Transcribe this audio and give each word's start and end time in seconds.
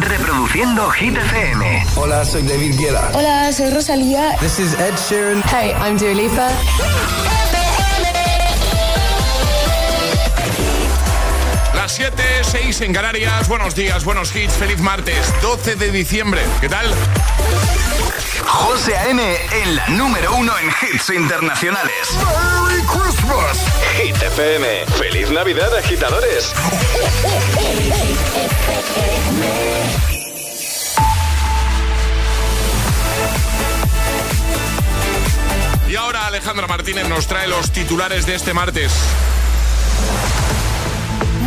Reproduciendo 0.00 0.90
Hit 0.90 1.16
FM. 1.16 1.84
Hola, 1.96 2.24
soy 2.24 2.42
David 2.42 2.76
Guetta. 2.78 3.10
Hola, 3.14 3.52
soy 3.52 3.70
Rosalía. 3.70 4.36
This 4.40 4.58
is 4.58 4.74
Ed 4.74 4.94
Sheeran. 4.94 5.42
Hey, 5.42 5.74
I'm 5.74 5.96
Dua 5.96 6.14
Lipa. 6.14 7.37
7, 12.16 12.22
6 12.42 12.80
en 12.82 12.92
Canarias. 12.94 13.48
Buenos 13.48 13.74
días, 13.74 14.02
buenos 14.02 14.34
hits. 14.34 14.54
Feliz 14.54 14.78
martes, 14.80 15.30
12 15.42 15.76
de 15.76 15.90
diciembre. 15.90 16.40
¿Qué 16.58 16.68
tal? 16.68 16.86
José 18.46 18.96
A.M. 18.96 19.36
en 19.62 19.76
la 19.76 19.86
número 19.88 20.34
uno 20.34 20.52
en 20.58 20.68
hits 20.68 21.10
internacionales. 21.10 21.92
¡Merry 22.16 22.82
Christmas! 22.86 23.58
Hit 23.96 24.16
FM. 24.22 24.86
¡Feliz 24.96 25.30
Navidad, 25.30 25.76
agitadores! 25.76 26.54
Y 35.90 35.96
ahora 35.96 36.26
Alejandra 36.26 36.66
Martínez 36.66 37.06
nos 37.06 37.26
trae 37.26 37.48
los 37.48 37.70
titulares 37.70 38.24
de 38.24 38.34
este 38.34 38.54
martes. 38.54 38.92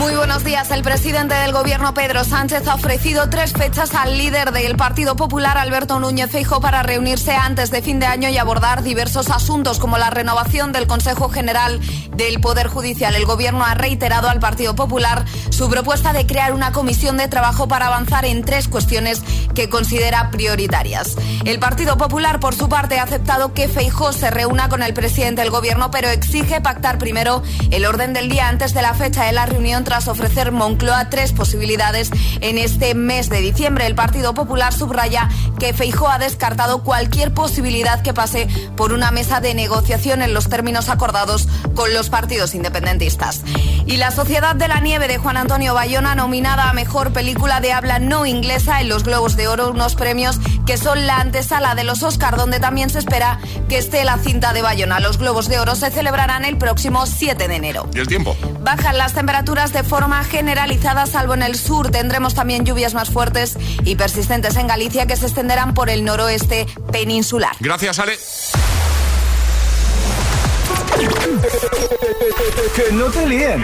Muy 0.02 0.16
buenos 0.16 0.44
días. 0.44 0.72
El 0.72 0.82
presidente 0.82 1.36
del 1.36 1.52
gobierno, 1.52 1.94
Pedro 1.94 2.24
Sánchez, 2.24 2.68
ha 2.68 2.74
ofrecido 2.74 3.30
tres 3.30 3.54
fechas 3.54 3.94
al 3.94 4.18
líder 4.18 4.52
del 4.52 4.76
Partido 4.76 5.16
Popular, 5.16 5.60
Alberto 5.60 6.00
Núñez 6.00 6.32
Feijo, 6.32 6.60
para 6.60 6.82
reunirse 6.82 7.34
antes 7.34 7.70
de 7.70 7.84
fin 7.84 8.00
de 8.00 8.08
año 8.08 8.28
y 8.28 8.40
abordar 8.40 8.82
diversos 8.82 9.30
asuntos 9.30 9.78
como 9.78 10.00
la 10.00 10.10
renovación 10.10 10.72
del 10.72 10.88
Consejo 10.88 11.30
General 11.30 11.80
del 12.16 12.42
Poder 12.42 12.68
Judicial. 12.68 13.14
El 13.14 13.26
gobierno 13.26 13.64
ha 13.64 13.76
reiterado 13.76 14.28
al 14.28 14.40
Partido 14.40 14.76
Popular 14.76 15.24
su 15.52 15.70
propuesta 15.70 16.14
de 16.14 16.26
crear 16.26 16.54
una 16.54 16.72
comisión 16.72 17.18
de 17.18 17.28
trabajo 17.28 17.68
para 17.68 17.86
avanzar 17.86 18.26
en 18.26 18.44
tres 18.44 18.68
cuestiones 18.68 19.22
que 19.54 19.70
considera 19.70 20.32
prioritarias. 20.32 21.16
El 21.46 21.60
Partido 21.60 21.98
Popular, 21.98 22.40
por 22.40 22.56
su 22.56 22.70
parte, 22.70 22.98
ha 22.98 23.04
aceptado 23.04 23.54
que 23.54 23.68
Feijo 23.68 24.14
se 24.14 24.32
reúna 24.32 24.68
con 24.68 24.82
el 24.82 24.96
presidente 24.96 25.44
del 25.44 25.52
gobierno, 25.52 25.92
pero 25.92 26.10
exige 26.10 26.60
pactar 26.60 26.98
primero 26.98 27.44
el 27.70 27.86
orden 27.86 28.14
del 28.14 28.30
día 28.30 28.48
antes 28.48 28.74
de 28.74 28.82
la 28.82 28.96
fecha 28.96 29.26
de 29.26 29.34
la 29.34 29.46
reunión 29.46 29.84
tras 29.92 30.08
ofrecer 30.08 30.54
Moncloa 30.54 31.10
tres 31.10 31.34
posibilidades 31.34 32.12
en 32.40 32.58
este 32.58 32.96
mes 32.96 33.28
de 33.28 33.42
diciembre. 33.42 33.88
El 33.88 33.94
Partido 33.94 34.34
Popular 34.34 34.72
subraya 34.72 35.28
que 35.60 35.74
Feijó 35.74 36.08
ha 36.08 36.18
descartado 36.18 36.82
cualquier 36.82 37.34
posibilidad 37.34 38.02
que 38.02 38.14
pase 38.14 38.48
por 38.78 38.94
una 38.94 39.12
mesa 39.12 39.42
de 39.42 39.54
negociación 39.54 40.22
en 40.22 40.34
los 40.34 40.48
términos 40.48 40.88
acordados 40.88 41.50
con 41.76 41.94
los 41.94 42.10
partidos 42.10 42.56
independentistas. 42.56 43.42
Y 43.86 43.98
La 43.98 44.12
Sociedad 44.12 44.56
de 44.56 44.70
la 44.70 44.80
Nieve 44.80 45.10
de 45.10 45.18
Juan 45.18 45.36
Antonio 45.36 45.74
Bayona, 45.74 46.16
nominada 46.16 46.70
a 46.70 46.74
Mejor 46.74 47.12
Película 47.12 47.60
de 47.60 47.74
Habla 47.74 48.00
No 48.00 48.26
Inglesa 48.26 48.80
en 48.80 48.88
los 48.88 49.04
Globos 49.04 49.36
de 49.36 49.50
Oro, 49.50 49.72
unos 49.72 49.96
premios 49.96 50.40
que 50.66 50.78
son 50.78 51.06
la 51.06 51.18
antesala 51.18 51.76
de 51.76 51.84
los 51.84 52.02
Oscar, 52.02 52.38
donde 52.38 52.62
también 52.62 52.90
se 52.90 53.00
espera 53.00 53.40
que 53.68 53.78
esté 53.78 54.06
la 54.06 54.18
cinta 54.18 54.54
de 54.54 54.62
Bayona. 54.62 55.02
Los 55.02 55.18
Globos 55.18 55.50
de 55.50 55.60
Oro 55.60 55.76
se 55.76 55.92
celebrarán 55.92 56.46
el 56.46 56.58
próximo 56.58 57.06
7 57.06 57.50
de 57.50 57.56
enero. 57.56 57.90
¿Y 57.94 58.00
el 58.00 58.08
tiempo? 58.08 58.38
Bajan 58.62 58.98
las 58.98 59.12
temperaturas 59.12 59.71
de 59.74 59.84
forma 59.84 60.24
generalizada, 60.24 61.06
salvo 61.06 61.34
en 61.34 61.44
el 61.44 61.56
sur. 61.56 61.92
Tendremos 61.92 62.34
también 62.34 62.66
lluvias 62.66 62.94
más 62.94 63.10
fuertes 63.10 63.58
y 63.84 63.96
persistentes 63.96 64.56
en 64.58 64.68
Galicia 64.68 65.06
que 65.06 65.16
se 65.16 65.26
extenderán 65.26 65.74
por 65.74 65.90
el 65.90 66.04
noroeste 66.04 66.68
peninsular. 66.92 67.56
Gracias, 67.60 68.00
Ale. 68.00 68.18
que 72.76 72.92
no 72.92 73.06
te 73.06 73.26
líen. 73.26 73.64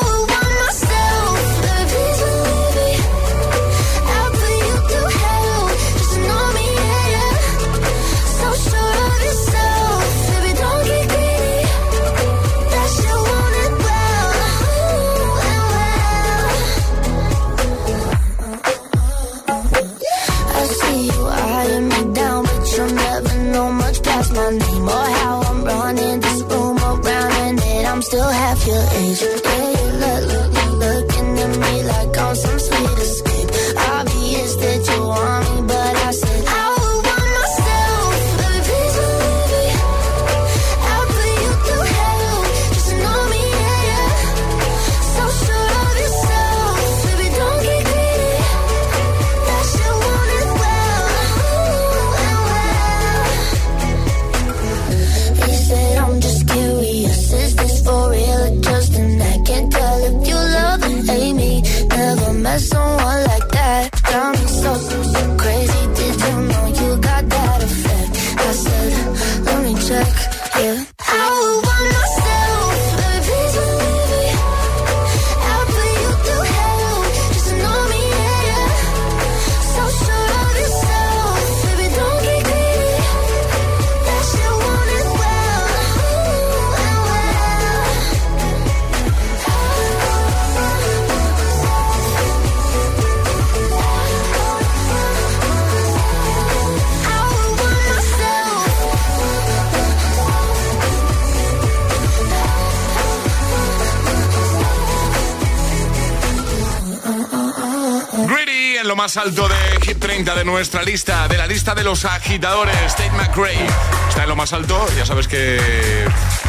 más 109.01 109.17
alto 109.17 109.47
de 109.47 109.55
Hit 109.81 109.97
30 109.97 110.35
de 110.35 110.45
nuestra 110.45 110.83
lista, 110.83 111.27
de 111.27 111.35
la 111.35 111.47
lista 111.47 111.73
de 111.73 111.83
los 111.83 112.05
agitadores. 112.05 112.95
Tate 112.95 113.09
McRae 113.09 113.65
está 114.07 114.21
en 114.21 114.29
lo 114.29 114.35
más 114.35 114.53
alto. 114.53 114.85
Ya 114.95 115.07
sabes 115.07 115.27
que, 115.27 115.59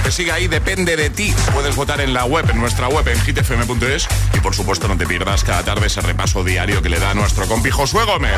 que 0.04 0.12
sigue 0.12 0.32
ahí, 0.32 0.48
depende 0.48 0.94
de 0.94 1.08
ti. 1.08 1.34
Puedes 1.54 1.74
votar 1.74 2.02
en 2.02 2.12
la 2.12 2.26
web, 2.26 2.44
en 2.50 2.60
nuestra 2.60 2.88
web, 2.88 3.08
en 3.08 3.18
hitfm.es. 3.24 4.06
Y 4.34 4.40
por 4.40 4.54
supuesto, 4.54 4.86
no 4.86 4.98
te 4.98 5.06
pierdas 5.06 5.44
cada 5.44 5.62
tarde 5.62 5.86
ese 5.86 6.02
repaso 6.02 6.44
diario 6.44 6.82
que 6.82 6.90
le 6.90 6.98
da 7.00 7.14
nuestro 7.14 7.46
compi 7.46 7.70
Josué 7.70 8.04
Gómez. 8.04 8.36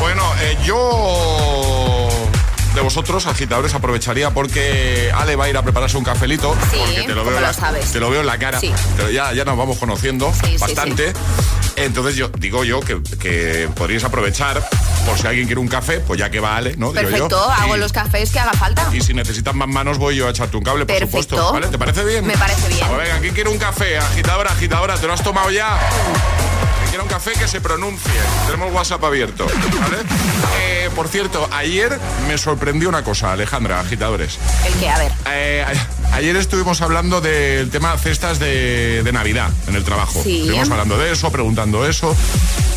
Bueno, 0.00 0.24
eh, 0.40 0.58
yo 0.64 2.08
de 2.78 2.84
vosotros, 2.84 3.26
agitadores, 3.26 3.74
aprovecharía 3.74 4.30
porque 4.30 5.10
Ale 5.12 5.34
va 5.34 5.46
a 5.46 5.48
ir 5.48 5.56
a 5.56 5.62
prepararse 5.62 5.96
un 5.96 6.04
cafelito. 6.04 6.56
Sí, 6.70 6.78
porque 6.78 7.02
te 7.02 7.14
lo, 7.14 7.24
¿cómo 7.24 7.30
veo 7.30 7.38
en 7.38 7.42
lo 7.42 7.48
la, 7.48 7.52
sabes? 7.52 7.90
te 7.90 7.98
lo 7.98 8.08
veo 8.08 8.20
en 8.20 8.26
la 8.26 8.38
cara. 8.38 8.60
Sí. 8.60 8.72
Pero 8.96 9.10
ya, 9.10 9.32
ya 9.32 9.44
nos 9.44 9.56
vamos 9.56 9.78
conociendo 9.78 10.32
sí, 10.44 10.56
bastante. 10.58 11.12
Entonces 11.84 12.16
yo 12.16 12.28
digo 12.28 12.64
yo 12.64 12.80
que, 12.80 13.00
que 13.20 13.68
podríais 13.74 14.04
aprovechar 14.04 14.66
por 15.06 15.18
si 15.18 15.26
alguien 15.26 15.46
quiere 15.46 15.60
un 15.60 15.68
café, 15.68 16.00
pues 16.00 16.18
ya 16.18 16.30
que 16.30 16.40
vale, 16.40 16.76
¿no? 16.76 16.92
Perfecto, 16.92 17.40
hago 17.40 17.76
los 17.76 17.92
cafés 17.92 18.30
que 18.30 18.38
haga 18.38 18.52
falta. 18.52 18.88
Y 18.92 19.00
si 19.00 19.14
necesitas 19.14 19.54
más 19.54 19.68
manos 19.68 19.98
voy 19.98 20.16
yo 20.16 20.26
a 20.26 20.30
echarte 20.30 20.56
un 20.56 20.64
cable, 20.64 20.86
por 20.86 20.98
supuesto. 20.98 21.52
¿Vale? 21.52 21.68
¿Te 21.68 21.78
parece 21.78 22.04
bien? 22.04 22.26
Me 22.26 22.36
parece 22.36 22.68
bien. 22.68 22.86
Pues 22.86 22.98
venga, 22.98 23.18
¿quién 23.20 23.34
quiere 23.34 23.50
un 23.50 23.58
café? 23.58 23.98
Agitadora, 23.98 24.50
agitadora, 24.50 24.96
¿te 24.96 25.06
lo 25.06 25.12
has 25.12 25.22
tomado 25.22 25.50
ya? 25.50 25.78
quiera 26.88 27.02
un 27.02 27.08
café 27.08 27.32
que 27.32 27.46
se 27.46 27.60
pronuncie. 27.60 28.10
Tenemos 28.46 28.72
WhatsApp 28.72 29.04
abierto, 29.04 29.46
eh, 30.58 30.90
por 30.94 31.08
cierto, 31.08 31.48
ayer 31.52 31.98
me 32.26 32.38
sorprendió 32.38 32.88
una 32.88 33.04
cosa, 33.04 33.32
Alejandra, 33.32 33.80
agitadores. 33.80 34.38
¿El 34.66 34.72
qué? 34.74 34.88
A 34.88 34.98
ver. 34.98 35.12
Eh, 35.26 35.64
Ayer 36.12 36.36
estuvimos 36.36 36.80
hablando 36.80 37.20
del 37.20 37.70
tema 37.70 37.96
cestas 37.98 38.38
de, 38.38 39.08
Navidad 39.12 39.50
en 39.66 39.74
el 39.74 39.84
trabajo. 39.84 40.20
Sí. 40.22 40.40
Estuvimos 40.40 40.70
hablando 40.70 40.98
de 40.98 41.12
eso, 41.12 41.30
preguntando 41.30 41.86
eso. 41.86 42.14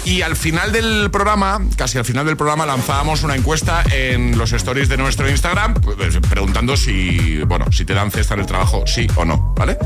Y 0.06 0.22
al 0.22 0.36
final 0.36 0.72
del 0.72 1.10
programa, 1.12 1.62
casi 1.76 1.98
al 1.98 2.06
final 2.06 2.26
del 2.26 2.38
programa, 2.38 2.66
lanzábamos 2.66 3.24
una 3.24 3.36
encuesta 3.36 3.84
en 3.92 4.38
los 4.38 4.52
stories 4.52 4.90
de 4.90 4.98
nuestro 4.98 5.30
Instagram 5.30 5.76
pues, 5.76 6.18
preguntando 6.30 6.76
si, 6.76 7.42
bueno, 7.44 7.72
si 7.72 7.86
te 7.86 7.94
dan 7.94 8.12
cesta 8.12 8.34
en 8.34 8.42
el 8.42 8.46
trabajo, 8.46 8.84
sí 8.88 9.08
o 9.16 9.26
no, 9.26 9.54
¿vale? 9.56 9.78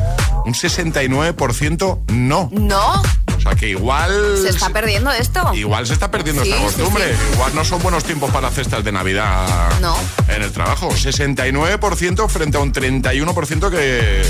Un 0.46 0.54
69% 0.54 2.12
no. 2.12 2.50
No 2.52 3.02
sea 3.46 3.56
que 3.56 3.70
igual. 3.70 4.38
Se 4.42 4.50
está 4.50 4.70
perdiendo 4.70 5.12
esto. 5.12 5.54
Igual 5.54 5.86
se 5.88 5.94
está 5.94 6.12
perdiendo 6.12 6.42
esta 6.44 6.58
costumbre. 6.58 7.16
Igual 7.34 7.56
no 7.56 7.64
son 7.64 7.82
buenos 7.82 8.04
tiempos 8.04 8.32
para 8.32 8.50
cestas 8.50 8.84
de 8.84 8.92
Navidad 8.92 9.80
no. 9.82 9.96
en 10.28 10.42
el 10.42 10.52
trabajo. 10.52 10.90
69% 10.90 12.28
frente 12.30 12.58
a 12.58 12.60
un 12.62 12.74
31% 12.74 13.70
que, 13.70 14.24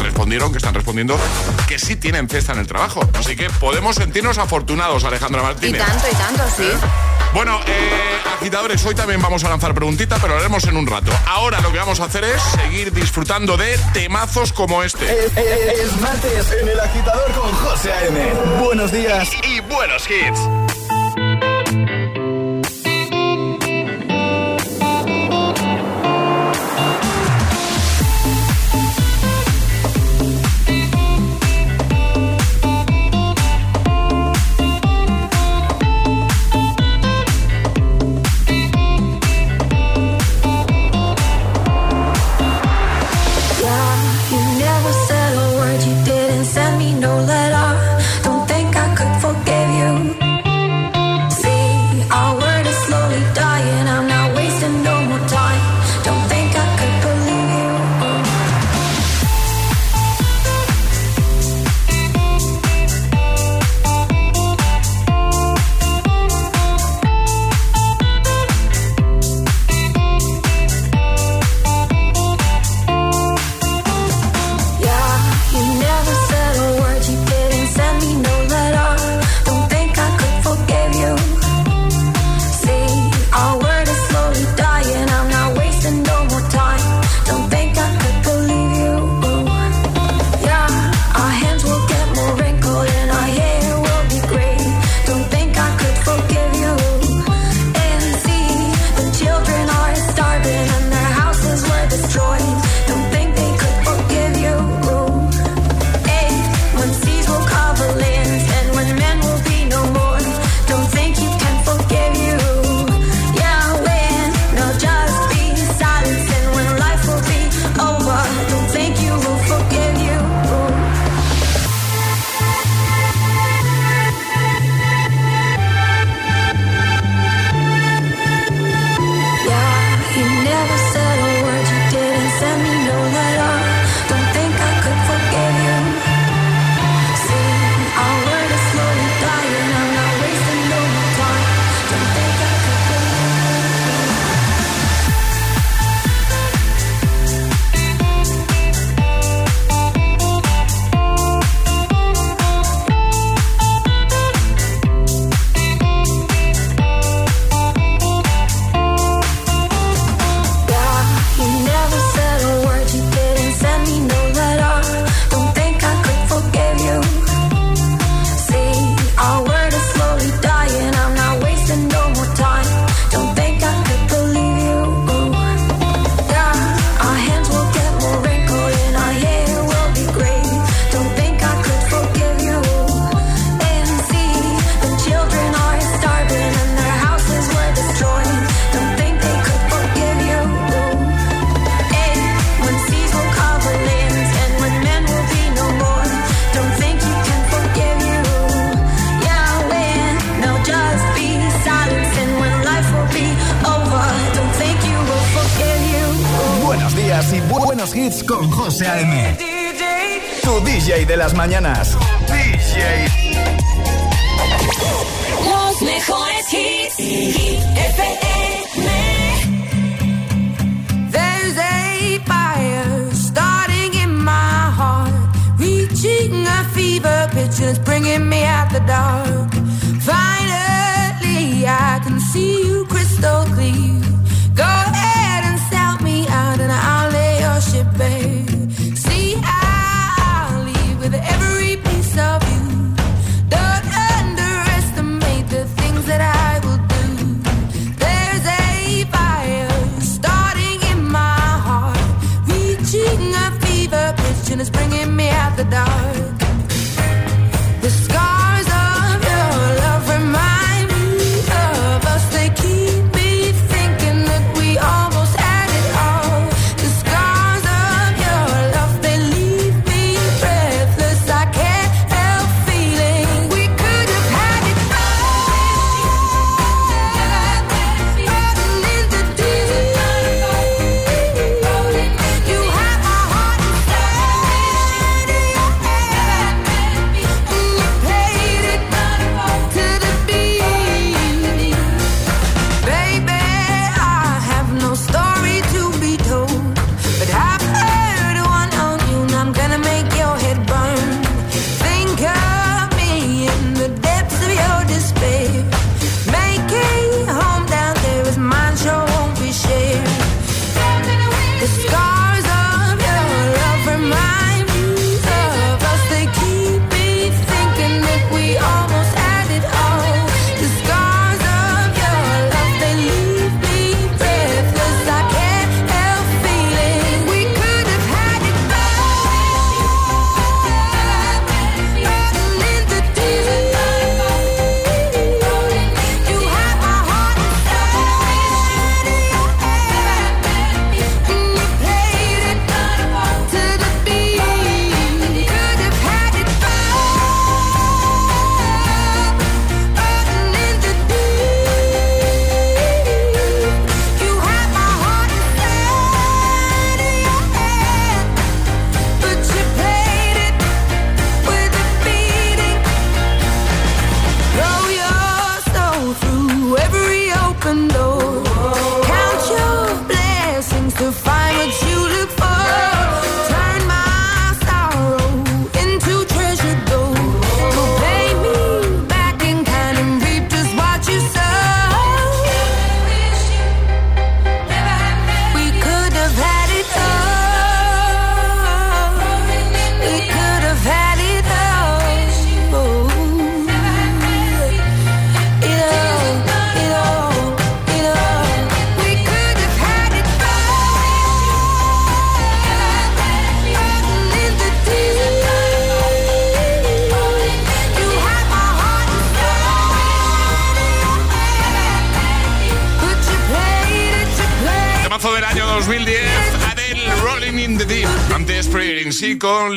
respondieron, 0.00 0.52
que 0.52 0.58
están 0.58 0.74
respondiendo, 0.74 1.18
que 1.68 1.78
sí 1.78 1.96
tienen 1.96 2.28
cesta 2.28 2.52
en 2.52 2.58
el 2.58 2.66
trabajo. 2.66 3.08
Así 3.14 3.36
que 3.36 3.48
podemos 3.50 3.96
sentirnos 3.96 4.38
afortunados, 4.38 5.04
Alejandra 5.04 5.42
Martínez. 5.42 5.80
Y 5.80 5.84
tanto, 5.84 6.06
y 6.10 6.16
tanto, 6.16 6.42
sí. 6.56 6.64
¿Eh? 6.64 7.15
Bueno, 7.32 7.60
eh, 7.66 8.18
agitadores, 8.40 8.84
hoy 8.84 8.94
también 8.94 9.20
vamos 9.20 9.44
a 9.44 9.48
lanzar 9.48 9.74
preguntita, 9.74 10.16
pero 10.20 10.34
lo 10.34 10.40
haremos 10.40 10.64
en 10.64 10.76
un 10.76 10.86
rato. 10.86 11.12
Ahora 11.26 11.60
lo 11.60 11.70
que 11.72 11.78
vamos 11.78 12.00
a 12.00 12.04
hacer 12.04 12.24
es 12.24 12.42
seguir 12.42 12.92
disfrutando 12.92 13.56
de 13.56 13.78
temazos 13.92 14.52
como 14.52 14.82
este. 14.82 15.26
Es, 15.26 16.00
martes 16.00 16.52
en 16.60 16.68
el 16.68 16.80
agitador 16.80 17.32
con 17.32 17.52
José 17.52 17.92
A.M. 17.92 18.32
Buenos 18.60 18.92
días 18.92 19.28
y, 19.44 19.56
y 19.56 19.60
buenos 19.60 20.08
hits. 20.08 20.75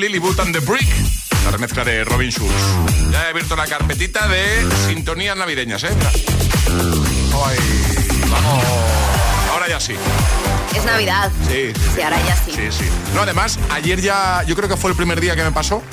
Lily 0.10 0.20
Boot 0.20 0.39
and 0.39 0.51
the 0.56 0.60
Brick. 0.62 0.88
La 1.46 1.51
remezcla 1.51 1.84
de 1.84 2.04
Robin 2.04 2.32
Schulz. 2.32 2.51
Ya 3.12 3.25
he 3.25 3.30
abierto 3.30 3.56
la 3.56 3.68
carpetita 3.68 4.28
de 4.28 4.68
sintonías 4.88 5.38
navideñas, 5.38 5.84
¿eh? 5.84 5.92
vamos. 8.32 8.63
Ahora 9.51 9.68
ya 9.70 9.80
sí. 9.80 9.94
Es 10.75 10.84
Navidad. 10.84 11.32
Sí, 11.48 11.74
sí, 11.75 11.82
sí. 11.94 12.01
ahora 12.01 12.18
ya 12.25 12.36
sí. 12.36 12.51
Sí, 12.56 12.62
sí. 12.72 12.86
No, 13.13 13.22
además, 13.22 13.60
ayer 13.70 14.01
ya, 14.01 14.44
yo 14.48 14.56
creo 14.56 14.68
que 14.68 14.78
fue 14.78 14.89
el 14.89 14.98
primer 14.98 15.22
día 15.22 15.36
que 15.36 15.44
me 15.44 15.51
pasó. 15.51 15.84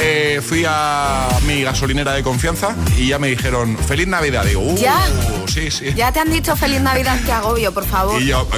Eh, 0.00 0.40
fui 0.44 0.64
a 0.66 1.28
mi 1.46 1.62
gasolinera 1.62 2.14
de 2.14 2.24
confianza 2.24 2.74
y 2.96 3.06
ya 3.06 3.20
me 3.20 3.28
dijeron 3.28 3.78
feliz 3.78 4.08
Navidad. 4.08 4.46
Digo, 4.46 4.62
uh, 4.62 4.76
¿Ya? 4.76 4.98
sí, 5.46 5.70
sí. 5.70 5.94
Ya 5.94 6.10
te 6.10 6.18
han 6.18 6.32
dicho 6.32 6.56
feliz 6.56 6.80
Navidad, 6.80 7.20
qué 7.24 7.30
agobio, 7.30 7.72
por 7.72 7.86
favor. 7.86 8.20
Y 8.20 8.26
yo, 8.26 8.48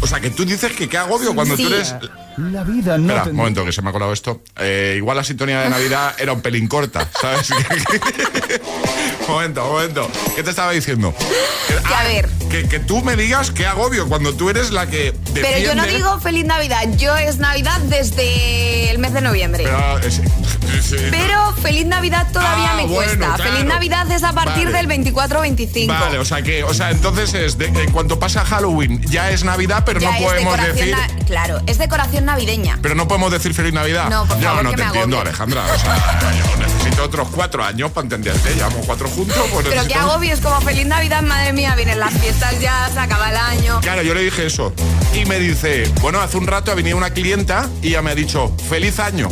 o 0.00 0.06
sea, 0.08 0.18
que 0.18 0.30
tú 0.30 0.44
dices 0.44 0.72
que 0.72 0.88
qué 0.88 0.98
agobio 0.98 1.32
cuando 1.32 1.56
tú 1.56 1.68
eres 1.68 1.94
la 2.48 2.64
vida 2.64 2.98
no. 2.98 3.12
Espera, 3.12 3.30
un 3.30 3.36
momento, 3.36 3.64
que 3.64 3.72
se 3.72 3.82
me 3.82 3.90
ha 3.90 3.92
colado 3.92 4.12
esto. 4.12 4.42
Eh, 4.58 4.94
igual 4.96 5.16
la 5.16 5.24
sintonía 5.24 5.60
de 5.60 5.70
Navidad 5.70 6.14
era 6.18 6.32
un 6.32 6.40
pelín 6.40 6.68
corta, 6.68 7.08
¿sabes? 7.20 7.50
momento, 9.28 9.66
momento. 9.66 10.10
¿Qué 10.34 10.42
te 10.42 10.50
estaba 10.50 10.72
diciendo? 10.72 11.14
Que, 11.68 11.74
a 11.74 12.00
ah, 12.00 12.04
ver. 12.04 12.28
Que, 12.50 12.80
tú 12.80 13.02
me 13.02 13.16
digas 13.16 13.50
qué 13.50 13.66
agobio 13.66 14.08
cuando 14.08 14.34
tú 14.34 14.50
eres 14.50 14.70
la 14.70 14.86
que. 14.88 15.14
Pero 15.34 15.58
yo 15.58 15.74
no 15.74 15.84
digo 15.86 16.18
feliz 16.20 16.44
Navidad. 16.44 16.82
Yo 16.96 17.16
es 17.16 17.38
Navidad 17.38 17.80
desde 17.82 18.90
el 18.90 18.98
mes 18.98 19.12
de 19.12 19.20
noviembre. 19.20 19.64
Pero, 21.10 21.29
feliz 21.60 21.86
Navidad 21.86 22.26
todavía 22.32 22.72
ah, 22.72 22.76
me 22.76 22.86
cuesta. 22.86 23.36
Feliz 23.36 23.64
Navidad 23.64 24.10
es 24.10 24.22
a 24.22 24.32
partir 24.32 24.70
del 24.70 24.88
24-25. 24.88 25.86
Vale, 25.86 26.18
o 26.18 26.24
sea 26.24 26.42
que, 26.42 26.64
o 26.64 26.74
sea, 26.74 26.90
entonces 26.90 27.34
es 27.34 27.58
de, 27.58 27.66
en 27.66 27.92
cuanto 27.92 28.18
pasa 28.18 28.44
Halloween 28.44 29.00
ya 29.08 29.30
es 29.30 29.44
Navidad, 29.44 29.82
pero 29.84 30.00
no 30.00 30.10
podemos 30.18 30.56
decir. 30.56 30.96
Claro, 31.26 31.60
es 31.66 31.78
decoración 31.78 32.24
navideña. 32.24 32.78
Pero 32.82 32.94
no 32.94 33.06
podemos 33.06 33.30
decir 33.30 33.54
feliz 33.54 33.72
Navidad. 33.72 34.10
No, 34.10 34.26
por 34.26 34.40
yo 34.40 34.62
no 34.62 34.72
te 34.72 34.82
entiendo, 34.82 35.20
Alejandra. 35.20 35.64
O 35.64 35.78
sea, 35.78 36.18
yo 36.32 36.56
necesito 36.56 37.04
otros 37.04 37.28
cuatro 37.34 37.64
años 37.64 37.90
para 37.92 38.04
entenderte. 38.04 38.54
Llevamos 38.54 38.84
cuatro 38.86 39.08
juntos. 39.08 39.36
Pues 39.52 39.66
Pero 39.68 39.86
qué 39.86 39.94
agobio, 39.94 40.32
es 40.32 40.40
como 40.40 40.60
feliz 40.60 40.86
Navidad, 40.86 41.22
madre 41.22 41.52
mía, 41.52 41.74
vienen 41.76 42.00
las 42.00 42.12
fiestas 42.14 42.58
ya, 42.60 42.90
se 42.92 42.98
acaba 42.98 43.30
el 43.30 43.36
año. 43.36 43.80
Claro, 43.80 44.02
yo 44.02 44.14
le 44.14 44.22
dije 44.22 44.46
eso. 44.46 44.72
Y 45.14 45.24
me 45.24 45.38
dice, 45.38 45.90
bueno, 46.00 46.20
hace 46.20 46.36
un 46.36 46.46
rato 46.46 46.70
ha 46.70 46.74
venido 46.74 46.96
una 46.96 47.10
clienta 47.10 47.68
y 47.82 47.90
ya 47.90 48.02
me 48.02 48.10
ha 48.10 48.14
dicho, 48.14 48.52
feliz 48.68 48.98
año. 48.98 49.28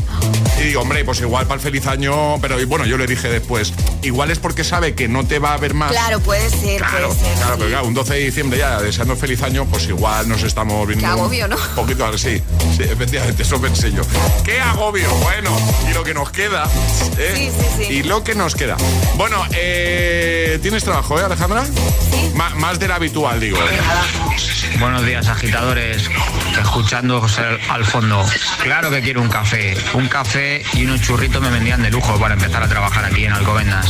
Y 0.59 0.65
digo, 0.65 0.83
hombre, 0.83 1.05
pues 1.05 1.21
igual 1.21 1.47
para 1.47 1.57
el 1.57 1.61
feliz 1.61 1.87
año, 1.87 2.13
pero 2.41 2.57
bueno, 2.67 2.85
yo 2.87 2.97
le 2.99 3.07
dije 3.07 3.29
después, 3.29 3.73
igual 4.03 4.31
es 4.31 4.39
porque 4.39 4.65
sabe 4.65 4.95
que 4.95 5.09
no 5.09 5.27
te 5.27 5.39
va 5.39 5.55
a 5.55 5.57
ver 5.57 5.75
más. 5.75 5.91
Claro, 5.91 6.21
puede 6.21 6.49
ser. 6.51 6.79
Claro, 6.79 7.09
puede 7.09 7.21
ser, 7.21 7.37
claro, 7.37 7.55
pero 7.59 7.71
claro, 7.71 7.87
un 7.87 7.95
12 7.95 8.15
de 8.15 8.21
diciembre 8.21 8.59
ya 8.59 8.81
deseando 8.81 9.17
feliz 9.17 9.43
año, 9.43 9.67
pues 9.67 9.89
igual 9.89 10.29
nos 10.29 10.43
estamos 10.43 10.87
viendo. 10.87 11.05
Qué 11.05 11.11
agobio, 11.11 11.49
¿no? 11.49 11.57
Un 11.57 11.63
poquito 11.77 12.05
así. 12.07 12.43
Sí, 12.77 12.83
efectivamente, 12.83 13.43
eso 13.43 13.61
pensé 13.61 13.93
yo. 13.93 14.03
¡Qué 14.45 14.61
agobio! 14.61 15.09
Bueno, 15.23 15.51
y 15.89 15.95
lo 15.95 16.03
que 16.05 16.15
nos 16.15 16.31
queda. 16.31 16.65
¿eh? 17.19 17.33
Sí, 17.35 17.51
sí, 17.51 17.85
sí. 17.87 17.93
Y 17.95 18.03
lo 18.03 18.25
que 18.25 18.35
nos 18.35 18.55
queda. 18.55 18.77
Bueno, 19.17 19.45
eh, 19.53 20.59
¿tienes 20.63 20.85
trabajo, 20.85 21.19
eh, 21.19 21.25
Alejandra? 21.25 21.65
Sí. 21.65 22.33
más 22.35 22.79
de 22.79 22.89
habitual, 22.93 23.41
digo. 23.41 23.59
Buenos 24.79 25.05
días, 25.05 25.29
agitadores. 25.29 26.09
Escuchando 26.61 27.25
al 27.71 27.85
fondo. 27.85 28.25
Claro 28.63 28.91
que 28.91 29.01
quiero 29.01 29.23
un 29.23 29.29
café. 29.29 29.77
Un 29.95 30.09
café 30.09 30.63
y 30.75 30.85
unos 30.85 31.01
churritos 31.03 31.41
me 31.43 31.51
vendían 31.51 31.83
de 31.83 31.91
lujo 31.91 32.19
para 32.19 32.35
empezar 32.35 32.63
a 32.63 32.69
trabajar 32.69 33.05
aquí 33.05 33.25
en 33.25 33.33
Alcobendas. 33.33 33.87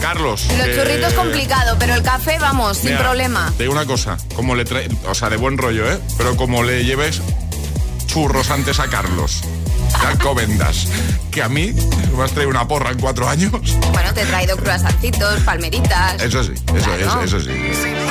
Carlos. 0.00 0.46
Los 0.56 0.76
churritos 0.76 1.12
complicado, 1.14 1.76
pero 1.78 1.94
el 1.94 2.02
café, 2.02 2.38
vamos, 2.38 2.78
sin 2.78 2.96
problema. 2.96 3.52
Te 3.56 3.64
digo 3.64 3.72
una 3.72 3.86
cosa, 3.86 4.16
como 4.34 4.54
le 4.54 4.64
trae, 4.64 4.88
o 5.06 5.14
sea, 5.14 5.28
de 5.30 5.36
buen 5.36 5.58
rollo, 5.58 5.90
¿eh? 5.90 5.98
Pero 6.16 6.36
como 6.36 6.62
le 6.62 6.84
lleves 6.84 7.20
churros 8.06 8.50
antes 8.50 8.80
a 8.80 8.88
Carlos. 8.88 9.42
Alcobendas, 10.06 10.86
que 11.30 11.42
a 11.42 11.48
mí 11.48 11.72
me 12.16 12.24
has 12.24 12.32
traído 12.32 12.50
una 12.50 12.66
porra 12.66 12.90
en 12.90 12.98
cuatro 12.98 13.28
años. 13.28 13.52
Bueno, 13.92 14.12
te 14.14 14.22
he 14.22 14.26
traído 14.26 14.56
cruasancitos, 14.56 15.40
palmeritas. 15.40 16.22
Eso 16.22 16.42
sí, 16.44 16.52
eso, 16.74 16.94
eso, 16.94 17.22
eso 17.22 17.40
sí. 17.40 17.50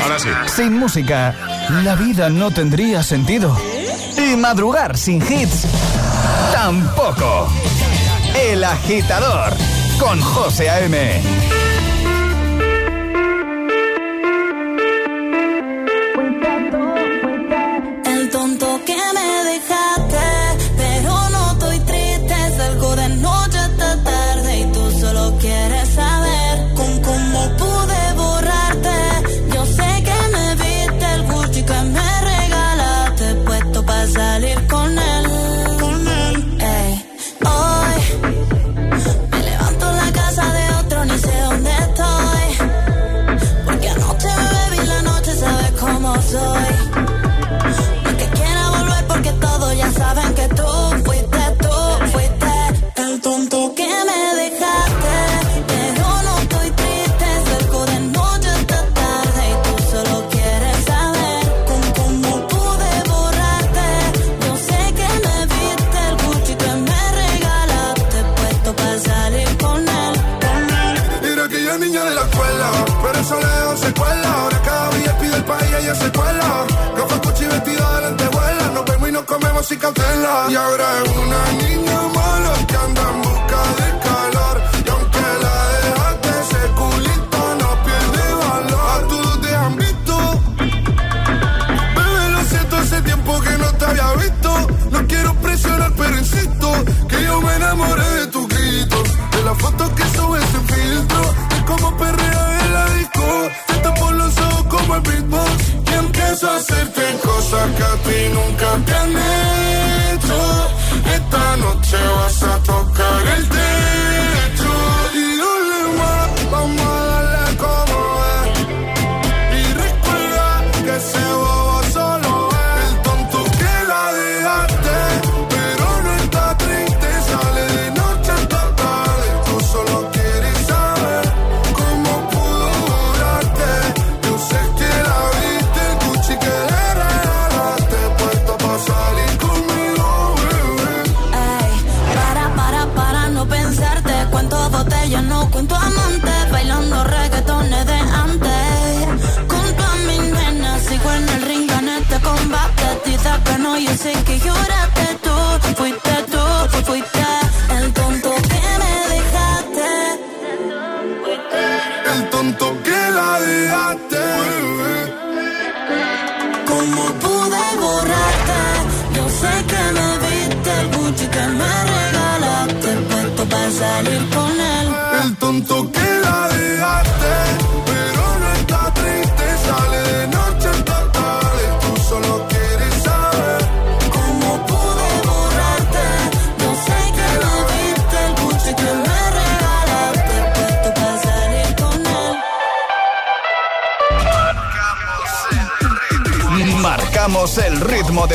Ahora 0.02 0.20
sí. 0.20 0.30
Sin 0.56 0.78
música, 0.78 1.36
la 1.84 1.96
vida 1.96 2.30
no 2.30 2.52
tendría 2.52 3.04
sentido. 3.04 3.58
Y 4.18 4.36
madrugar 4.36 4.98
sin 4.98 5.22
hits, 5.22 5.66
tampoco. 6.54 7.48
El 8.36 8.64
agitador, 8.64 9.54
con 10.00 10.20
José 10.22 10.70
A.M. 10.70 11.57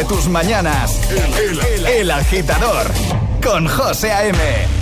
de 0.02 0.08
tus 0.08 0.28
mañanas. 0.28 1.00
El, 1.10 1.86
el, 1.86 2.10
agitador 2.10 2.86
con 3.42 3.68
José 3.68 4.10
A.M. 4.10 4.81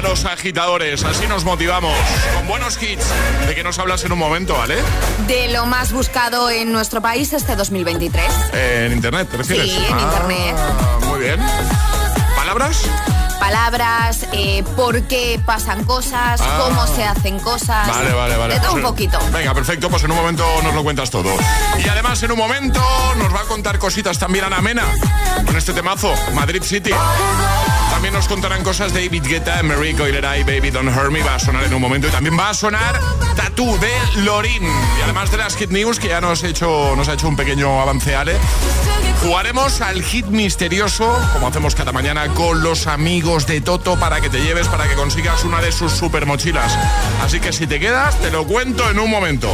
los 0.00 0.24
agitadores, 0.24 1.04
así 1.04 1.26
nos 1.26 1.44
motivamos. 1.44 1.96
Con 2.34 2.46
buenos 2.46 2.80
hits. 2.82 3.04
¿De 3.46 3.54
qué 3.54 3.62
nos 3.62 3.78
hablas 3.78 4.04
en 4.04 4.12
un 4.12 4.18
momento, 4.18 4.54
vale? 4.54 4.76
De 5.26 5.48
lo 5.48 5.66
más 5.66 5.92
buscado 5.92 6.50
en 6.50 6.72
nuestro 6.72 7.00
país 7.00 7.32
este 7.32 7.56
2023. 7.56 8.24
En 8.52 8.92
internet, 8.92 9.28
¿te? 9.28 9.44
Sí, 9.44 9.86
en 9.88 9.94
ah, 9.94 10.00
internet. 10.00 10.56
Muy 11.06 11.20
bien. 11.20 11.40
¿Palabras? 12.36 12.88
palabras, 13.38 14.26
eh, 14.32 14.62
por 14.76 15.02
qué 15.04 15.40
pasan 15.46 15.84
cosas, 15.84 16.38
ah, 16.42 16.58
cómo 16.60 16.86
se 16.86 17.02
hacen 17.02 17.38
cosas. 17.38 17.88
Vale, 17.88 18.12
vale, 18.12 18.36
vale. 18.36 18.54
De 18.54 18.60
todo 18.60 18.72
pues, 18.72 18.84
un 18.84 18.90
poquito. 18.90 19.18
Venga, 19.32 19.54
perfecto, 19.54 19.88
pues 19.88 20.04
en 20.04 20.10
un 20.10 20.18
momento 20.18 20.44
nos 20.62 20.74
lo 20.74 20.82
cuentas 20.82 21.10
todo. 21.10 21.30
Y 21.82 21.88
además 21.88 22.22
en 22.22 22.32
un 22.32 22.38
momento 22.38 22.80
nos 23.16 23.34
va 23.34 23.40
a 23.40 23.44
contar 23.44 23.78
cositas 23.78 24.18
también 24.18 24.44
Ana 24.44 24.60
Mena 24.60 24.84
con 25.46 25.56
este 25.56 25.72
temazo, 25.72 26.12
Madrid 26.34 26.62
City. 26.62 26.92
También 27.98 28.14
nos 28.14 28.28
contarán 28.28 28.62
cosas 28.62 28.94
de 28.94 29.06
David 29.06 29.24
Guetta, 29.26 29.60
Mary 29.64 29.92
Coilera 29.92 30.38
y 30.38 30.44
Baby 30.44 30.70
Don't 30.70 30.96
Hurt 30.96 31.10
Me. 31.10 31.20
Va 31.20 31.34
a 31.34 31.38
sonar 31.40 31.64
en 31.64 31.74
un 31.74 31.80
momento. 31.80 32.06
Y 32.06 32.10
también 32.12 32.38
va 32.38 32.50
a 32.50 32.54
sonar 32.54 32.96
Tatú 33.34 33.76
de 33.80 33.90
Lorin. 34.22 34.62
Y 34.62 35.02
además 35.02 35.32
de 35.32 35.38
las 35.38 35.56
Hit 35.56 35.70
News, 35.70 35.98
que 35.98 36.06
ya 36.06 36.20
nos, 36.20 36.44
he 36.44 36.50
hecho, 36.50 36.94
nos 36.94 37.08
ha 37.08 37.14
hecho 37.14 37.26
un 37.26 37.34
pequeño 37.34 37.80
avance, 37.80 38.14
Ale. 38.14 38.36
Jugaremos 39.20 39.80
al 39.80 40.00
hit 40.04 40.26
misterioso, 40.26 41.12
como 41.32 41.48
hacemos 41.48 41.74
cada 41.74 41.90
mañana, 41.90 42.28
con 42.34 42.62
los 42.62 42.86
amigos 42.86 43.48
de 43.48 43.60
Toto 43.62 43.98
para 43.98 44.20
que 44.20 44.30
te 44.30 44.44
lleves, 44.44 44.68
para 44.68 44.88
que 44.88 44.94
consigas 44.94 45.42
una 45.42 45.60
de 45.60 45.72
sus 45.72 45.90
super 45.90 46.24
mochilas. 46.24 46.78
Así 47.20 47.40
que 47.40 47.52
si 47.52 47.66
te 47.66 47.80
quedas, 47.80 48.16
te 48.20 48.30
lo 48.30 48.46
cuento 48.46 48.88
en 48.88 49.00
un 49.00 49.10
momento. 49.10 49.52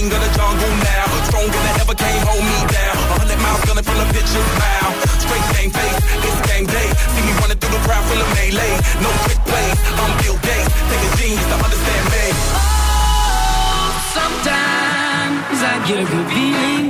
king 0.00 0.12
of 0.12 0.20
the 0.24 0.32
jungle 0.32 0.72
now. 0.80 1.04
Stronger 1.28 1.60
than 1.66 1.76
ever, 1.84 1.94
can't 1.94 2.24
hold 2.24 2.40
me 2.40 2.58
down. 2.72 2.96
A 3.12 3.16
hundred 3.20 3.40
miles 3.44 3.60
gunning 3.68 3.84
from 3.84 3.98
the 4.00 4.08
pitcher's 4.16 4.50
mouth. 4.56 4.96
Straight 5.20 5.46
face, 5.52 5.76
it's 6.24 6.40
day. 6.48 6.88
See 7.12 7.24
me 7.28 7.32
running 7.40 7.58
through 7.60 7.74
the 7.76 7.82
crowd 7.84 8.04
full 8.08 8.20
of 8.24 8.30
melee. 8.32 8.76
No 9.04 9.10
plays, 9.48 9.78
I'm 10.00 10.12
Bill 10.20 10.38
Gates. 10.40 10.72
Take 10.88 11.04
a 11.04 11.10
genius 11.20 11.46
to 11.52 11.56
understand 11.66 12.04
me. 12.12 12.24
Oh, 12.56 13.88
sometimes 14.16 15.58
I 15.72 15.74
get 15.88 15.98
a 16.04 16.06
good 16.12 16.28
feeling, 16.32 16.84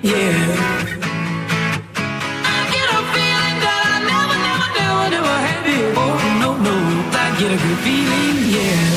yeah. 0.00 0.40
I 2.56 2.60
get 2.72 2.86
a 2.96 3.00
feeling 3.12 3.56
that 3.64 3.80
I 3.92 3.96
never, 4.08 4.36
never, 4.46 4.68
never, 4.78 5.04
never 5.14 5.36
had 5.46 5.60
before. 5.68 6.16
No, 6.40 6.50
no, 6.66 6.76
I 7.12 7.26
get 7.40 7.50
a 7.56 7.58
good 7.60 7.78
feeling, 7.84 8.36
yeah. 8.56 8.95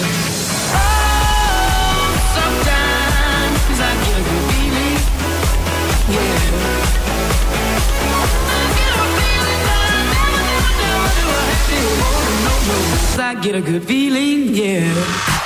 I 13.29 13.35
get 13.35 13.53
a 13.53 13.61
good 13.61 13.83
feeling, 13.83 14.55
yeah. 14.55 15.39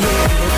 Cuatro 0.00 0.57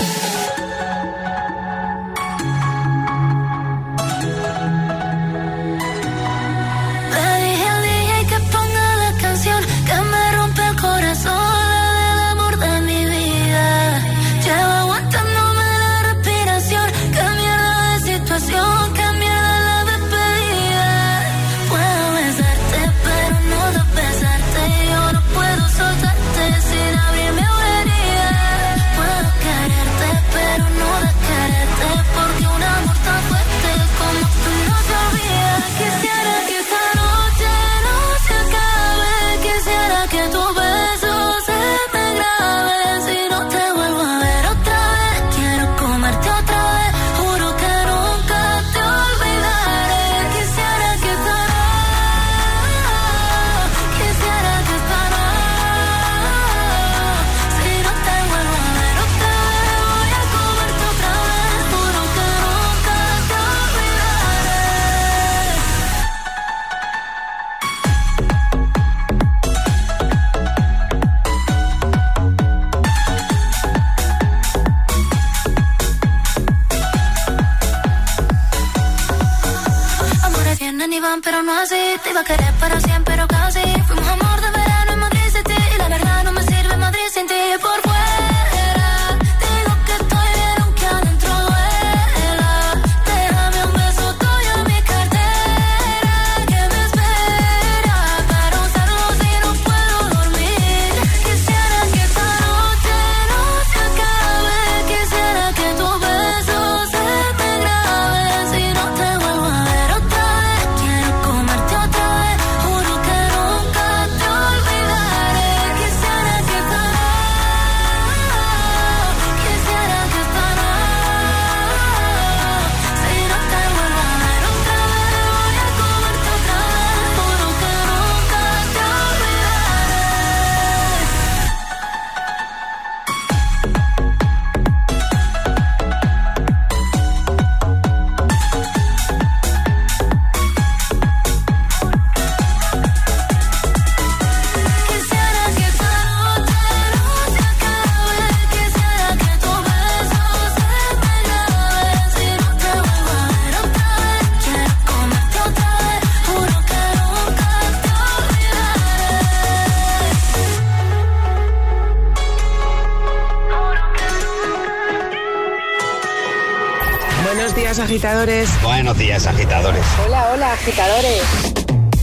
agitadores. 167.91 168.49
Buenos 168.63 168.97
días, 168.97 169.27
agitadores. 169.27 169.83
Hola, 170.05 170.31
hola, 170.31 170.53
agitadores. 170.53 171.23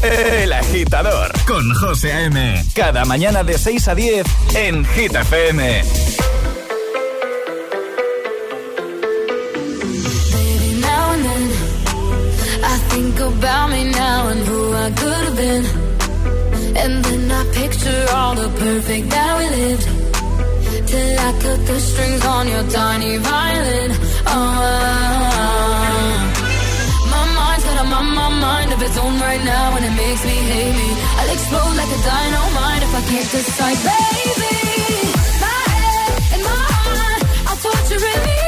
El 0.03 0.53
agitador 0.53 1.33
con 1.47 1.73
José 1.73 2.13
A.M. 2.13 2.63
Cada 2.75 3.07
mañana 3.07 3.43
de 3.43 3.57
6 3.57 3.89
a 3.89 3.95
10 3.95 4.27
en 4.55 4.85
Gita 4.85 5.23
FM. 5.23 5.83
think 12.91 13.21
about 13.21 13.71
me 13.71 13.85
now 13.91 14.29
and 14.29 14.41
who 14.41 14.73
I 14.75 14.91
could 14.91 15.25
have 15.29 15.37
been. 15.37 15.65
And 16.83 17.05
then 17.05 17.31
I 17.31 17.45
picture 17.55 18.07
all 18.13 18.35
the 18.35 18.49
perfect 18.61 19.11
that 19.11 19.39
we 19.39 19.47
lived. 19.57 19.89
Till 20.89 21.19
I 21.19 21.33
cut 21.43 21.67
the 21.67 21.81
strings 21.81 22.25
on 22.27 22.49
your 22.49 22.65
tiny 22.71 23.17
violin. 23.19 23.91
Oh, 24.27 25.38
of 28.79 28.83
its 28.83 28.99
own 28.99 29.19
right 29.19 29.43
now, 29.45 29.77
and 29.77 29.85
it 29.85 29.91
makes 29.91 30.25
me 30.25 30.37
hate 30.51 30.75
me. 30.75 30.91
I'll 31.19 31.33
explode 31.33 31.75
like 31.77 31.91
a 31.99 32.01
dynamite 32.11 32.83
if 32.87 32.95
I 32.95 33.03
can't 33.11 33.31
decide, 33.31 33.79
baby. 33.91 34.55
My 35.43 35.63
head 35.75 36.13
and 36.35 36.43
my 36.45 36.65
heart, 36.85 37.23
I'll 37.49 37.57
torture 37.57 38.07
it. 38.07 38.48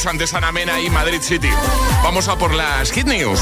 Heart 0.00 0.06
con 0.06 0.06
Eva 0.06 0.06
Max, 0.06 0.06
antes 0.06 0.34
Ana 0.34 0.52
Mena 0.52 0.80
y 0.80 0.90
Madrid 0.90 1.20
City. 1.20 1.50
Vamos 2.02 2.28
a 2.28 2.36
por 2.36 2.54
las 2.54 2.90
Hit 2.92 3.06
News. 3.06 3.40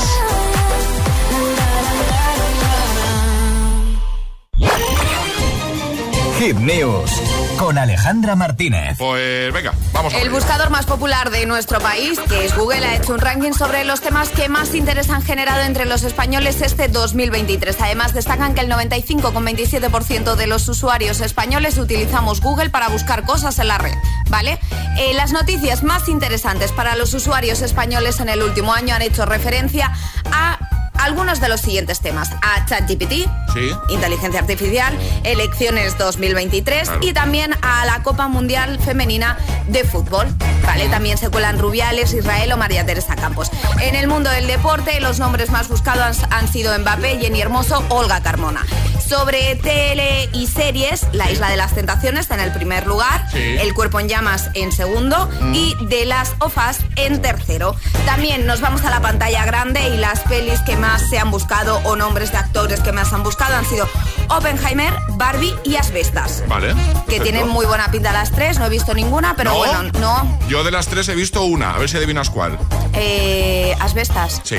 Hit 6.38 6.56
News 6.56 7.10
con 7.58 7.76
Alejandra 7.78 8.36
Martínez. 8.36 8.96
Pues 8.98 9.52
venga, 9.52 9.72
vamos 9.92 10.14
a 10.14 10.18
El 10.18 10.30
buscador 10.30 10.70
más 10.70 10.86
popular 10.86 11.30
de 11.30 11.46
nuestro 11.46 11.80
país, 11.80 12.18
que 12.28 12.44
es 12.44 12.56
Google, 12.56 12.86
ha 12.86 12.96
hecho 12.96 13.12
un 13.12 13.18
ranking 13.18 13.52
sobre 13.52 13.84
los 13.84 14.00
temas 14.00 14.28
que 14.28 14.48
más 14.48 14.74
interés 14.74 15.10
han 15.10 15.22
generado 15.22 15.62
entre 15.62 15.84
los 15.84 16.04
españoles 16.04 16.62
este 16.62 16.88
2023. 16.88 17.76
Además, 17.80 18.14
destacan 18.14 18.54
que 18.54 18.60
el 18.60 18.70
95,27% 18.70 20.36
de 20.36 20.46
los 20.46 20.68
usuarios 20.68 21.20
españoles 21.20 21.76
utilizamos 21.78 22.40
Google 22.40 22.70
para 22.70 22.88
buscar 22.88 23.24
cosas 23.24 23.58
en 23.58 23.68
la 23.68 23.78
red, 23.78 23.94
¿vale? 24.28 24.60
Eh, 24.98 25.14
las 25.14 25.32
noticias 25.32 25.82
más 25.82 26.08
interesantes 26.08 26.72
para 26.72 26.96
los 26.96 27.14
usuarios 27.14 27.62
españoles 27.62 28.20
en 28.20 28.28
el 28.28 28.42
último 28.42 28.72
año 28.74 28.94
han 28.94 29.02
hecho 29.02 29.24
referencia 29.26 29.92
a 30.32 30.58
algunos 30.98 31.40
de 31.40 31.48
los 31.48 31.60
siguientes 31.60 32.00
temas. 32.00 32.30
A 32.42 32.66
ChatGPT, 32.66 33.12
Sí. 33.54 33.70
inteligencia 33.90 34.40
artificial, 34.40 34.92
elecciones 35.22 35.96
2023 35.96 36.88
Claro. 36.88 37.00
y 37.06 37.12
también 37.12 37.54
a 37.62 37.84
la 37.86 38.02
Copa 38.02 38.26
Mundial 38.28 38.78
Femenina 38.80 39.38
de 39.68 39.84
Fútbol. 39.84 40.26
¿Vale? 40.68 40.86
También 40.90 41.16
se 41.16 41.30
cuelan 41.30 41.58
Rubiales, 41.58 42.12
Israel 42.12 42.52
o 42.52 42.58
María 42.58 42.84
Teresa 42.84 43.16
Campos. 43.16 43.50
En 43.80 43.94
el 43.94 44.06
mundo 44.06 44.28
del 44.28 44.46
deporte, 44.46 45.00
los 45.00 45.18
nombres 45.18 45.50
más 45.50 45.66
buscados 45.68 46.18
han, 46.28 46.46
sido 46.46 46.78
Mbappé, 46.78 47.18
Jenny 47.18 47.40
Hermoso, 47.40 47.82
Olga 47.88 48.20
Carmona. 48.20 48.66
Sobre 49.02 49.54
tele 49.56 50.28
y 50.34 50.46
series, 50.46 51.06
La 51.12 51.30
Isla 51.30 51.48
de 51.48 51.56
las 51.56 51.74
Tentaciones 51.74 52.20
está 52.20 52.34
en 52.34 52.42
el 52.42 52.52
primer 52.52 52.86
lugar, 52.86 53.26
Sí. 53.32 53.38
El 53.38 53.72
Cuerpo 53.72 53.98
en 53.98 54.08
Llamas 54.08 54.50
en 54.52 54.70
segundo 54.70 55.30
y 55.54 55.74
De 55.86 56.04
las 56.04 56.34
Ofas 56.38 56.80
en 56.96 57.22
tercero. 57.22 57.74
También 58.04 58.46
nos 58.46 58.60
vamos 58.60 58.84
a 58.84 58.90
la 58.90 59.00
pantalla 59.00 59.46
grande 59.46 59.80
y 59.88 59.96
las 59.96 60.20
pelis 60.20 60.60
que 60.60 60.76
más 60.76 61.08
se 61.08 61.18
han 61.18 61.30
buscado 61.30 61.80
o 61.84 61.96
nombres 61.96 62.30
de 62.30 62.38
actores 62.38 62.80
que 62.80 62.92
más 62.92 63.10
han 63.14 63.22
buscado 63.22 63.56
han 63.56 63.64
sido 63.64 63.88
Oppenheimer, 64.28 64.92
Barbie 65.16 65.54
y 65.64 65.76
Asbestas. 65.76 66.44
Vale. 66.48 66.74
Que 67.08 67.20
tienen 67.20 67.48
muy 67.48 67.66
buena 67.66 67.90
pinta 67.90 68.12
las 68.12 68.30
tres, 68.30 68.58
no 68.58 68.66
he 68.66 68.68
visto 68.68 68.94
ninguna, 68.94 69.34
pero 69.36 69.50
¿No? 69.52 69.58
bueno, 69.58 69.82
no. 70.00 70.38
Yo 70.48 70.64
de 70.64 70.70
las 70.70 70.86
tres 70.88 71.08
he 71.08 71.14
visto 71.14 71.42
una, 71.44 71.74
a 71.74 71.78
ver 71.78 71.88
si 71.88 71.96
adivinas 71.96 72.30
cuál. 72.30 72.58
Eh, 72.92 73.74
Asbestas. 73.80 74.40
Sí. 74.44 74.56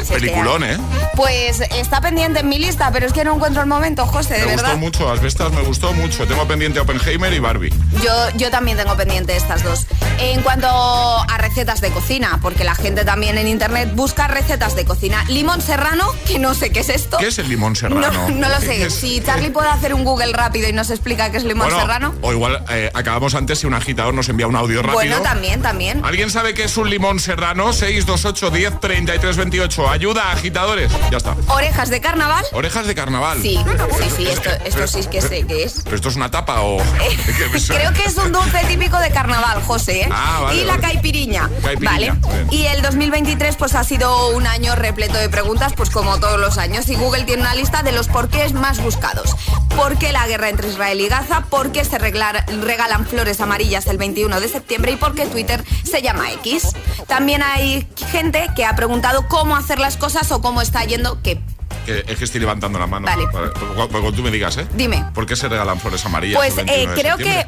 Sí, 0.00 0.06
Sí, 0.06 0.12
peliculón, 0.14 0.64
¿eh? 0.64 0.76
Pues 1.14 1.60
está 1.60 2.00
pendiente 2.00 2.40
en 2.40 2.48
mi 2.48 2.58
lista, 2.58 2.90
pero 2.92 3.06
es 3.06 3.12
que 3.12 3.24
no 3.24 3.34
encuentro 3.34 3.62
el 3.62 3.68
momento, 3.68 4.06
José, 4.06 4.34
de 4.34 4.40
Me 4.40 4.46
verdad. 4.56 4.64
gustó 4.72 4.78
mucho, 4.78 5.10
Asbestas 5.10 5.52
me 5.52 5.62
gustó 5.62 5.92
mucho. 5.92 6.26
Tengo 6.26 6.46
pendiente 6.46 6.80
Oppenheimer 6.80 7.32
y 7.32 7.38
Barbie. 7.38 7.72
Yo, 8.02 8.12
yo 8.36 8.50
también 8.50 8.76
tengo 8.76 8.96
pendiente 8.96 9.36
estas 9.36 9.62
dos. 9.62 9.86
En 10.18 10.42
cuanto 10.42 10.66
a 10.68 11.38
recetas 11.38 11.80
de 11.80 11.90
cocina, 11.90 12.38
porque 12.42 12.64
la 12.64 12.74
gente 12.74 13.04
también 13.04 13.38
en 13.38 13.48
internet 13.48 13.90
busca 13.94 14.26
recetas 14.28 14.74
de 14.76 14.84
cocina. 14.84 15.24
Limón 15.28 15.60
serrano, 15.62 16.12
que 16.26 16.38
no 16.38 16.54
sé 16.54 16.70
qué 16.70 16.80
es 16.80 16.88
esto. 16.88 17.16
¿Qué 17.18 17.28
es 17.28 17.38
el 17.38 17.48
limón 17.48 17.76
serrano? 17.76 18.10
No, 18.12 18.28
no 18.30 18.48
lo 18.48 18.60
sé. 18.60 18.84
Es- 18.84 18.94
Si 18.94 19.20
Charlie 19.20 19.50
puede 19.50 19.68
hacer 19.68 19.94
un 19.94 20.04
Google 20.04 20.32
rápido 20.32 20.68
y 20.68 20.72
nos 20.72 20.90
explica 20.90 21.30
qué 21.30 21.36
es 21.38 21.44
limón 21.44 21.66
Bueno, 21.68 21.80
serrano. 21.80 22.14
O 22.22 22.32
igual 22.32 22.64
eh, 22.70 22.90
acabamos 22.94 23.34
antes 23.34 23.58
si 23.60 23.66
un 23.66 23.74
agitador 23.74 24.14
nos 24.14 24.28
envía 24.28 24.46
un 24.46 24.56
audio 24.56 24.80
rápido. 24.82 24.94
Bueno, 24.94 25.20
también, 25.22 25.62
también. 25.62 26.04
¿Alguien 26.04 26.30
sabe 26.30 26.54
qué 26.54 26.64
es 26.64 26.76
un 26.76 26.88
limón 26.90 27.20
serrano? 27.20 27.72
628 27.72 28.50
10 28.50 28.80
33 28.80 29.36
28. 29.36 29.85
Ayuda, 29.88 30.32
agitadores. 30.32 30.90
Ya 31.10 31.16
está. 31.18 31.34
Orejas 31.48 31.88
de 31.90 32.00
carnaval. 32.00 32.44
Orejas 32.52 32.86
de 32.86 32.94
carnaval. 32.94 33.40
Sí, 33.40 33.58
sí, 33.98 34.10
sí, 34.16 34.26
esto, 34.26 34.50
esto 34.64 34.86
sí 34.86 35.06
que 35.10 35.22
sé 35.22 35.46
qué 35.46 35.64
es. 35.64 35.80
¿Pero 35.84 35.96
esto 35.96 36.08
es 36.08 36.16
una 36.16 36.30
tapa 36.30 36.60
o.? 36.62 36.78
Creo 37.68 37.92
que 37.92 38.04
es 38.04 38.16
un 38.16 38.32
dulce 38.32 38.58
típico 38.68 38.98
de 38.98 39.10
carnaval, 39.10 39.62
José. 39.62 40.02
¿eh? 40.02 40.08
Ah, 40.10 40.40
vale, 40.42 40.60
y 40.60 40.64
la 40.64 40.72
vale. 40.76 40.82
caipiriña. 40.82 41.48
Caipiriña, 41.62 42.14
Vale. 42.20 42.44
bien. 42.44 42.48
Y 42.50 42.66
el 42.66 42.82
2023 42.82 43.56
pues 43.56 43.74
ha 43.74 43.84
sido 43.84 44.28
un 44.30 44.46
año 44.46 44.74
repleto 44.74 45.16
de 45.18 45.28
preguntas, 45.28 45.72
pues 45.76 45.90
como 45.90 46.18
todos 46.20 46.38
los 46.40 46.58
años. 46.58 46.88
Y 46.88 46.96
Google 46.96 47.24
tiene 47.24 47.42
una 47.42 47.54
lista 47.54 47.82
de 47.82 47.92
los 47.92 48.08
porqués 48.08 48.52
más 48.52 48.80
buscados. 48.80 49.34
¿Por 49.76 49.98
qué 49.98 50.12
la 50.12 50.26
guerra 50.26 50.48
entre 50.48 50.68
Israel 50.68 51.00
y 51.00 51.08
Gaza? 51.08 51.42
¿Por 51.42 51.72
qué 51.72 51.84
se 51.84 51.98
regla- 51.98 52.44
regalan 52.62 53.06
flores 53.06 53.40
amarillas 53.40 53.86
el 53.86 53.98
21 53.98 54.40
de 54.40 54.48
septiembre? 54.48 54.92
¿Y 54.92 54.96
por 54.96 55.14
qué 55.14 55.26
Twitter 55.26 55.62
se 55.84 56.02
llama 56.02 56.30
X? 56.32 56.68
También 57.06 57.42
hay 57.42 57.86
gente 58.10 58.46
que 58.56 58.64
ha 58.64 58.74
preguntado 58.74 59.26
cómo 59.28 59.56
hacer 59.56 59.75
las 59.78 59.96
cosas 59.96 60.30
o 60.32 60.40
cómo 60.40 60.60
está 60.62 60.84
yendo, 60.84 61.22
que 61.22 61.40
Que, 61.84 62.04
es 62.06 62.18
que 62.18 62.24
estoy 62.24 62.40
levantando 62.40 62.78
la 62.78 62.86
mano. 62.86 63.06
Vale. 63.06 63.24
Cuando, 63.30 63.88
cuando 63.88 64.12
tú 64.12 64.22
me 64.22 64.30
digas, 64.30 64.56
¿eh? 64.56 64.66
Dime. 64.74 65.04
¿Por 65.14 65.26
qué 65.26 65.36
se 65.36 65.48
regalan 65.48 65.78
flores 65.80 66.04
amarillas? 66.04 66.36
Pues 66.38 66.56
eh, 66.58 66.64
21 66.86 66.94
de 66.94 67.00
creo 67.00 67.16
que 67.16 67.46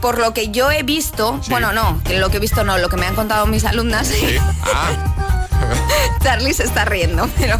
por 0.00 0.18
lo 0.18 0.32
que 0.34 0.50
yo 0.50 0.70
he 0.70 0.82
visto, 0.82 1.40
Sí. 1.42 1.50
bueno, 1.50 1.72
no, 1.72 2.00
que 2.04 2.18
lo 2.18 2.30
que 2.30 2.36
he 2.36 2.40
visto 2.40 2.62
no, 2.64 2.78
lo 2.78 2.88
que 2.88 2.96
me 2.96 3.06
han 3.06 3.14
contado 3.14 3.46
mis 3.46 3.64
alumnas, 3.64 4.06
Sí. 4.08 4.36
Ah, 4.62 5.46
Charlie 6.22 6.54
se 6.54 6.64
está 6.64 6.84
riendo, 6.84 7.28
pero 7.38 7.56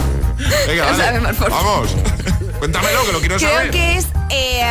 venga, 0.66 0.90
no 0.90 0.96
sabemos 0.96 1.36
por. 1.36 1.50
Vamos. 1.50 1.96
Cuéntamelo, 2.58 3.04
que 3.06 3.12
lo 3.12 3.20
quiero 3.20 3.36
Creo 3.36 3.50
saber. 3.50 3.70
que 3.70 3.96
es 3.96 4.06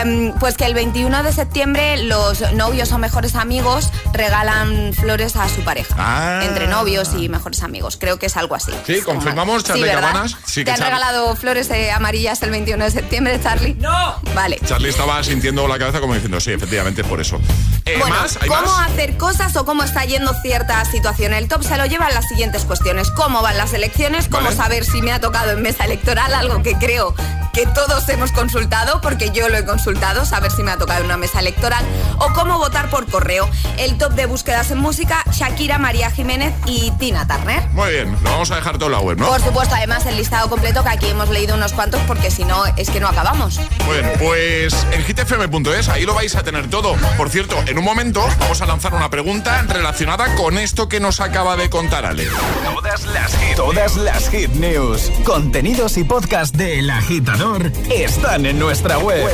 eh, 0.06 0.34
pues 0.40 0.56
que 0.58 0.66
el 0.66 0.74
21 0.74 1.24
de 1.24 1.34
septiembre 1.34 2.04
los 2.04 2.42
novios 2.54 2.92
o 2.92 2.98
mejores 2.98 3.36
amigos 3.36 3.92
regalan 4.14 4.94
flores 4.94 5.36
a 5.36 5.48
su 5.50 5.62
pareja. 5.64 5.96
Ah. 5.98 6.42
Entre 6.44 6.68
novios 6.68 7.10
y 7.18 7.30
mejores 7.30 7.64
amigos. 7.64 7.98
Creo 8.00 8.20
que 8.20 8.26
es 8.28 8.38
algo 8.38 8.56
así. 8.56 8.72
Sí, 8.86 9.02
confirmamos, 9.02 9.64
Charlie 9.64 9.84
¿verdad? 9.84 10.02
Cabanas. 10.12 10.38
Sí, 10.46 10.62
¿Te 10.62 10.66
que 10.66 10.72
han 10.72 10.78
Char- 10.78 10.86
regalado 10.88 11.36
flores 11.36 11.70
eh, 11.72 11.92
amarillas 11.92 12.42
el 12.44 12.52
21 12.52 12.84
de 12.86 12.92
septiembre, 12.92 13.40
Charlie? 13.42 13.76
No. 13.76 14.16
Vale. 14.36 14.60
Charlie 14.66 14.90
estaba 14.90 15.24
sintiendo 15.24 15.68
la 15.68 15.78
cabeza 15.80 16.00
como 16.00 16.14
diciendo, 16.14 16.40
sí, 16.40 16.52
efectivamente, 16.52 17.04
por 17.04 17.22
eso. 17.22 17.40
Eh, 17.86 17.96
Bueno, 18.00 18.16
¿Más? 18.22 18.38
¿Hay 18.42 18.50
¿cómo 18.50 18.62
más? 18.62 18.90
hacer 18.92 19.18
cosas 19.18 19.56
o 19.56 19.66
cómo 19.66 19.84
está 19.84 20.06
yendo 20.06 20.34
cierta 20.42 20.84
situación? 20.86 21.34
El 21.34 21.48
top 21.48 21.64
se 21.64 21.78
lo 21.78 21.86
llevan 21.86 22.14
las 22.14 22.28
siguientes 22.28 22.66
cuestiones. 22.66 23.10
¿Cómo 23.12 23.42
van 23.42 23.58
las 23.58 23.74
elecciones? 23.74 24.28
¿Cómo 24.28 24.46
Vale. 24.46 24.56
saber 24.56 24.86
si 24.86 25.02
me 25.02 25.12
ha 25.12 25.20
tocado 25.20 25.52
en 25.52 25.62
mesa 25.62 25.86
electoral? 25.86 26.34
Algo 26.34 26.62
que 26.64 26.74
creo 26.76 27.14
que 27.54 27.66
todos 27.68 28.08
hemos 28.10 28.32
consultado, 28.32 29.02
porque 29.02 29.32
yo 29.32 29.50
lo 29.50 29.58
he 29.58 29.66
consultado, 29.66 30.26
saber 30.26 30.52
si 30.52 30.64
me 30.64 30.72
ha 30.72 30.78
tocado 30.78 31.04
una 31.04 31.18
mesa 31.18 31.40
electoral, 31.40 31.84
o 32.18 32.34
cómo 32.34 32.58
votar 32.58 32.90
por 32.90 33.10
correo. 33.10 33.50
El 33.78 33.98
top 33.98 34.14
de 34.14 34.26
búsquedas 34.26 34.72
en 34.72 34.80
música, 34.80 35.24
Shakira, 35.32 35.78
María 35.78 36.12
Jiménez 36.12 36.54
y 36.66 36.92
Tina 36.92 37.28
Turner. 37.28 37.68
Muy 37.70 37.92
bien, 37.92 38.18
lo 38.24 38.32
vamos 38.32 38.52
a 38.52 38.56
dejar 38.56 38.78
todo 38.78 38.88
en 38.88 38.92
la 38.94 39.00
web, 39.00 39.18
¿no? 39.18 39.28
Por 39.28 39.42
supuesto, 39.42 39.76
además 39.76 40.06
el 40.06 40.18
listado 40.18 40.50
completo, 40.50 40.84
que 40.84 40.90
aquí 40.90 41.08
hemos 41.08 41.30
leído 41.30 41.56
unos 41.56 41.74
cuantos, 41.74 42.02
porque 42.08 42.32
si 42.32 42.46
no, 42.46 42.66
es 42.78 42.90
que 42.90 43.00
no 43.00 43.08
acabamos. 43.08 43.58
Bien, 43.58 44.12
pues 44.20 44.76
en 44.92 45.04
hitfm.es, 45.04 45.90
ahí 45.90 46.06
lo 46.06 46.14
vais 46.14 46.36
a 46.36 46.44
tener 46.44 46.70
todo. 46.70 46.96
Por 47.18 47.30
cierto, 47.30 47.58
en 47.66 47.78
un 47.78 47.84
momento 47.84 48.26
vamos 48.40 48.62
a 48.62 48.66
lanzar 48.66 48.94
una 48.94 49.10
pregunta 49.10 49.64
relacionada 49.68 50.36
con 50.36 50.58
esto 50.58 50.88
que 50.88 51.00
nos 51.00 51.20
acaba 51.20 51.56
de 51.56 51.70
contar 51.70 52.06
Ale. 52.06 52.28
Todas 52.64 53.06
las 53.06 53.36
hit, 53.38 53.56
todas 53.56 53.98
las 53.98 54.30
hit 54.30 54.52
news, 54.52 55.12
contenidos 55.24 55.98
y 55.98 56.04
podcast 56.04 56.56
de 56.56 56.80
El 56.80 56.90
Agitador 56.90 57.39
están 57.90 58.46
en 58.46 58.60
nuestra 58.60 58.98
web. 58.98 59.26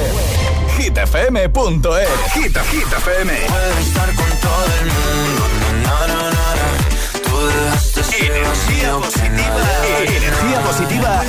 hitfm.es 0.78 2.10
Hit, 2.34 2.58
Hit 2.72 2.94
FM. 2.98 3.34
estar 3.82 4.14
con 4.14 4.30
todo 4.42 4.66
el 4.80 4.86
mundo. 4.86 5.44
Na, 5.84 6.08
na, 6.08 6.14
na, 6.14 6.30
na. 6.30 6.68
Tú 7.24 7.48
dejaste 7.48 8.04
ser 8.04 8.32
Energía 8.32 8.98
positiva, 8.98 9.64
energía 10.06 10.62
positiva 10.62 11.24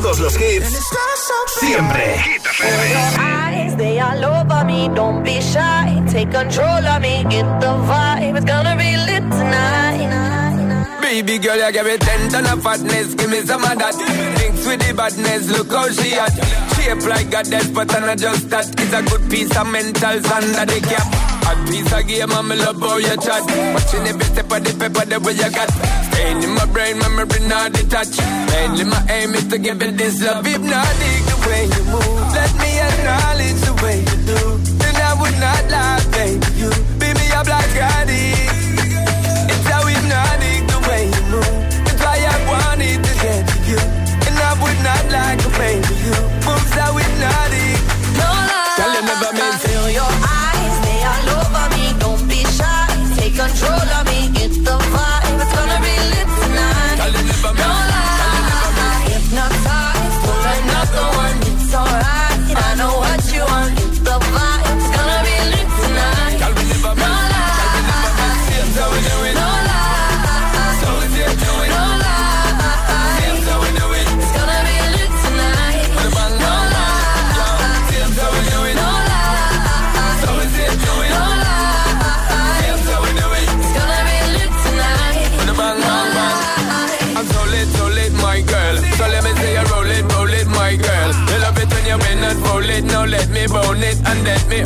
todos 0.00 0.20
los 0.20 0.36
hits 0.36 0.78
siempre. 1.58 2.18
Hit 2.18 2.42
FM. 2.42 3.18
eyes, 3.18 3.76
they 3.76 4.00
all 4.00 4.24
over 4.24 4.64
me. 4.64 4.88
Don't 4.94 5.22
be 5.22 5.40
shy, 5.40 6.02
take 6.10 6.30
control 6.30 6.86
of 6.86 7.02
me. 7.02 7.24
Get 7.28 7.46
the 7.60 7.72
vibe, 7.88 8.36
it's 8.36 8.44
gonna 8.44 8.76
be 8.76 8.96
lit 8.96 9.22
tonight. 9.30 11.00
Baby 11.02 11.38
girl, 11.38 11.56
you 11.56 11.72
give 11.72 11.86
me 11.86 11.98
ten 11.98 12.30
ton 12.30 12.46
of 12.46 12.62
fatness, 12.62 13.14
give 13.14 13.30
me 13.30 13.40
some 13.40 13.64
of 13.64 13.78
that. 13.78 13.94
Thinks 14.38 14.66
with 14.66 14.80
the 14.86 14.94
badness, 14.94 15.50
look 15.50 15.70
how 15.70 15.88
she 15.90 16.14
at. 16.14 16.32
Shape 16.74 17.06
like 17.06 17.34
a 17.34 17.42
death, 17.42 17.74
but 17.74 17.94
I'm 17.94 18.06
not 18.06 18.18
just 18.18 18.48
that. 18.50 18.68
It's 18.80 18.92
a 18.92 19.02
good 19.02 19.30
piece 19.30 19.54
of 19.56 19.66
mental 19.66 20.08
under 20.08 20.66
the 20.66 20.80
cap. 20.88 21.29
A 21.50 21.54
piece 21.66 21.92
of 21.92 22.06
game, 22.06 22.30
I'm 22.30 22.48
love 22.48 22.78
how 22.78 22.96
you 22.98 23.16
chat. 23.18 23.42
Watching 23.74 24.06
every 24.06 24.24
step 24.24 24.52
of 24.52 24.62
the 24.62 24.70
paper, 24.78 25.04
the 25.04 25.18
way 25.18 25.34
you 25.34 25.50
got. 25.50 25.68
Staying 26.06 26.42
in 26.44 26.54
my 26.54 26.64
brain, 26.66 26.96
memory 26.98 27.40
not 27.48 27.72
detached. 27.72 28.22
Mainly 28.54 28.84
my 28.84 29.02
aim 29.10 29.34
is 29.34 29.48
to 29.48 29.58
give 29.58 29.82
it 29.82 29.98
this 29.98 30.22
love. 30.22 30.46
Hypnotic 30.46 31.20
the 31.26 31.36
way 31.50 31.62
you 31.66 31.82
move. 31.90 32.22
Let 32.38 32.52
me 32.54 32.70
acknowledge 32.78 33.60
the 33.66 33.74
way 33.82 33.98
you 33.98 34.16
do. 34.30 34.40
Then 34.78 34.94
I 34.94 35.12
would 35.18 35.36
not 35.42 35.62
lie, 35.74 36.02
baby. 36.14 36.46
You 36.54 36.70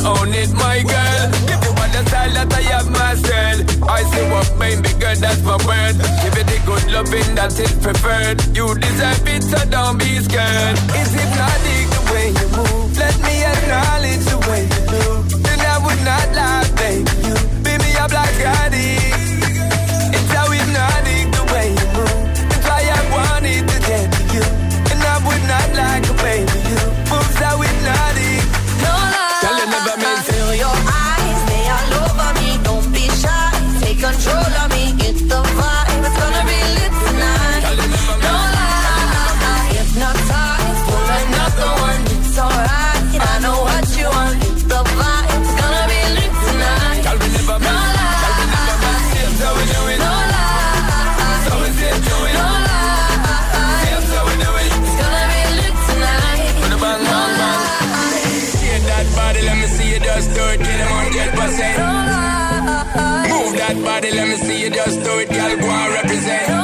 own 0.05 0.29
it, 0.33 0.53
my 0.53 0.81
girl. 0.85 1.25
If 1.49 1.59
you 1.65 1.73
want 1.73 1.91
the 1.91 2.03
style 2.05 2.33
that 2.37 2.53
I 2.53 2.61
have 2.73 2.89
myself, 2.89 3.57
I 3.89 4.03
say 4.13 4.23
what 4.29 4.47
baby 4.59 4.93
girl, 5.01 5.17
that's 5.17 5.41
my 5.41 5.57
word. 5.65 5.95
Give 6.21 6.35
it 6.37 6.47
the 6.47 6.59
good 6.65 6.85
loving 6.93 7.35
that 7.35 7.51
is 7.57 7.71
it 7.71 7.81
preferred. 7.81 8.37
You 8.55 8.77
deserve 8.77 9.27
it, 9.27 9.43
so 9.43 9.59
don't 9.69 9.97
be 9.97 10.21
scared. 10.21 10.77
It's 10.93 11.11
hypnotic 11.17 11.85
the 11.95 12.01
way 12.13 12.27
you 12.37 12.47
move. 12.53 12.97
Let 12.97 13.15
me 13.25 13.35
acknowledge 13.43 14.23
the 14.29 14.39
way 14.47 14.63
you 14.69 14.81
do. 14.93 15.03
Then 15.41 15.59
I 15.73 15.77
would 15.83 16.01
not 16.05 16.27
lie, 16.37 16.67
baby. 16.77 17.11
You 17.25 17.35
beat 17.65 17.79
me 17.81 17.91
up 17.97 18.11
like 18.13 18.39
I 18.45 18.69
body, 64.05 64.17
let 64.17 64.27
me 64.27 64.35
see 64.35 64.63
you 64.63 64.69
just 64.69 65.03
do 65.03 65.19
it. 65.19 65.29
Girl, 65.29 65.57
go 65.57 65.69
and 65.69 65.93
represent. 65.93 66.54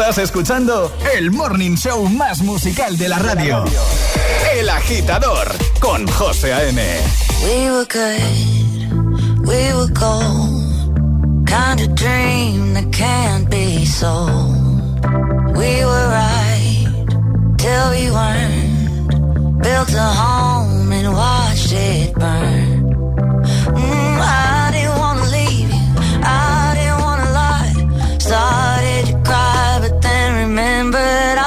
Estás 0.00 0.16
escuchando 0.16 0.90
el 1.14 1.30
morning 1.30 1.76
show 1.76 2.08
más 2.08 2.40
musical 2.40 2.96
de 2.96 3.06
la 3.06 3.18
radio. 3.18 3.62
El 4.54 4.66
Agitador 4.70 5.46
con 5.78 6.06
José 6.06 6.54
A.M. 6.54 6.82
We 7.44 7.70
were 7.70 7.84
good, 7.84 9.46
we 9.46 9.74
were 9.74 9.92
gold. 9.92 11.46
Kind 11.46 11.82
of 11.82 11.94
dream 11.96 12.72
that 12.72 12.90
can't 12.92 13.50
be 13.50 13.84
sold. 13.84 15.04
We 15.54 15.84
were 15.84 16.08
right 16.08 16.88
till 17.58 17.90
we 17.90 18.10
weren't. 18.10 19.62
Built 19.62 19.92
a 19.92 20.14
home 20.14 20.92
and 20.92 21.12
watched 21.12 21.72
it 21.72 22.14
burn. 22.14 22.69
but 31.00 31.39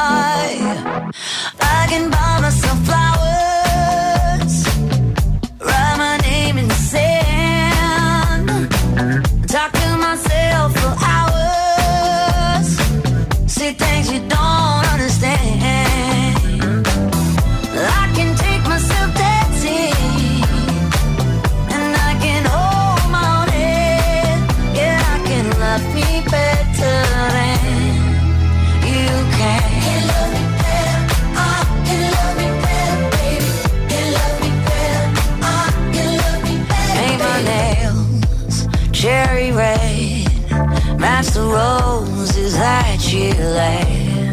Chile. 43.14 44.32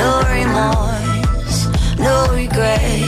No 0.00 0.22
remorse, 0.36 1.68
no 1.98 2.26
regret. 2.32 3.02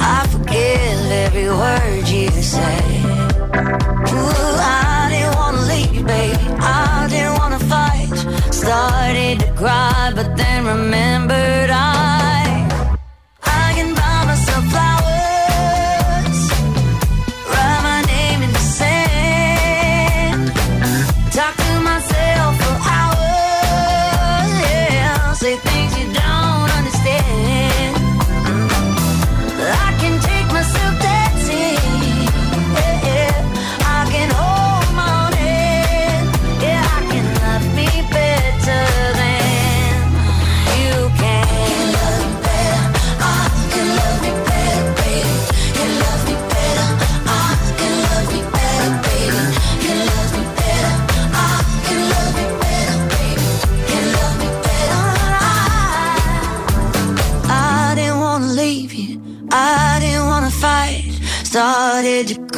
I 0.00 0.26
forgive 0.30 1.10
every 1.24 1.48
word 1.48 2.06
you 2.06 2.28
say. 2.42 3.00
Ooh, 4.12 4.56
I 4.60 5.08
didn't 5.10 5.34
wanna 5.36 5.62
leave, 5.62 6.06
baby. 6.06 6.36
I 6.60 7.06
didn't 7.08 7.38
wanna 7.38 7.58
fight. 7.60 8.12
Started 8.52 9.40
to 9.40 9.52
cry, 9.54 10.12
but 10.14 10.36
then 10.36 10.66
remembered 10.66 11.25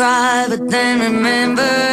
But 0.09 0.71
then 0.71 1.01
remember. 1.01 1.88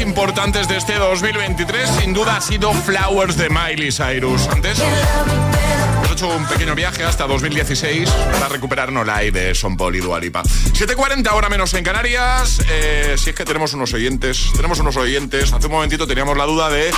Importantes 0.00 0.66
de 0.68 0.76
este 0.76 0.94
2023 0.94 1.88
sin 1.90 2.12
duda 2.12 2.36
ha 2.36 2.40
sido 2.40 2.72
Flowers 2.72 3.36
de 3.36 3.48
Miley 3.50 3.92
Cyrus. 3.92 4.48
Antes 4.48 4.78
hemos 4.78 6.10
hecho 6.10 6.28
un 6.28 6.46
pequeño 6.46 6.74
viaje 6.74 7.04
hasta 7.04 7.26
2016 7.26 8.08
para 8.32 8.48
recuperar 8.48 8.92
No 8.92 9.04
Lie 9.04 9.30
de 9.30 9.54
Son 9.54 9.76
Paul 9.76 9.96
y 9.96 10.00
Dua 10.00 10.18
Lipa. 10.18 10.42
7.40 10.42 11.26
ahora 11.28 11.48
menos 11.48 11.74
en 11.74 11.84
Canarias. 11.84 12.60
Eh, 12.70 13.16
si 13.18 13.30
es 13.30 13.36
que 13.36 13.44
tenemos 13.44 13.74
unos 13.74 13.92
oyentes, 13.92 14.50
tenemos 14.56 14.78
unos 14.80 14.96
oyentes. 14.96 15.52
Hace 15.52 15.66
un 15.66 15.72
momentito 15.72 16.06
teníamos 16.06 16.36
la 16.36 16.44
duda 16.44 16.70
de 16.70 16.90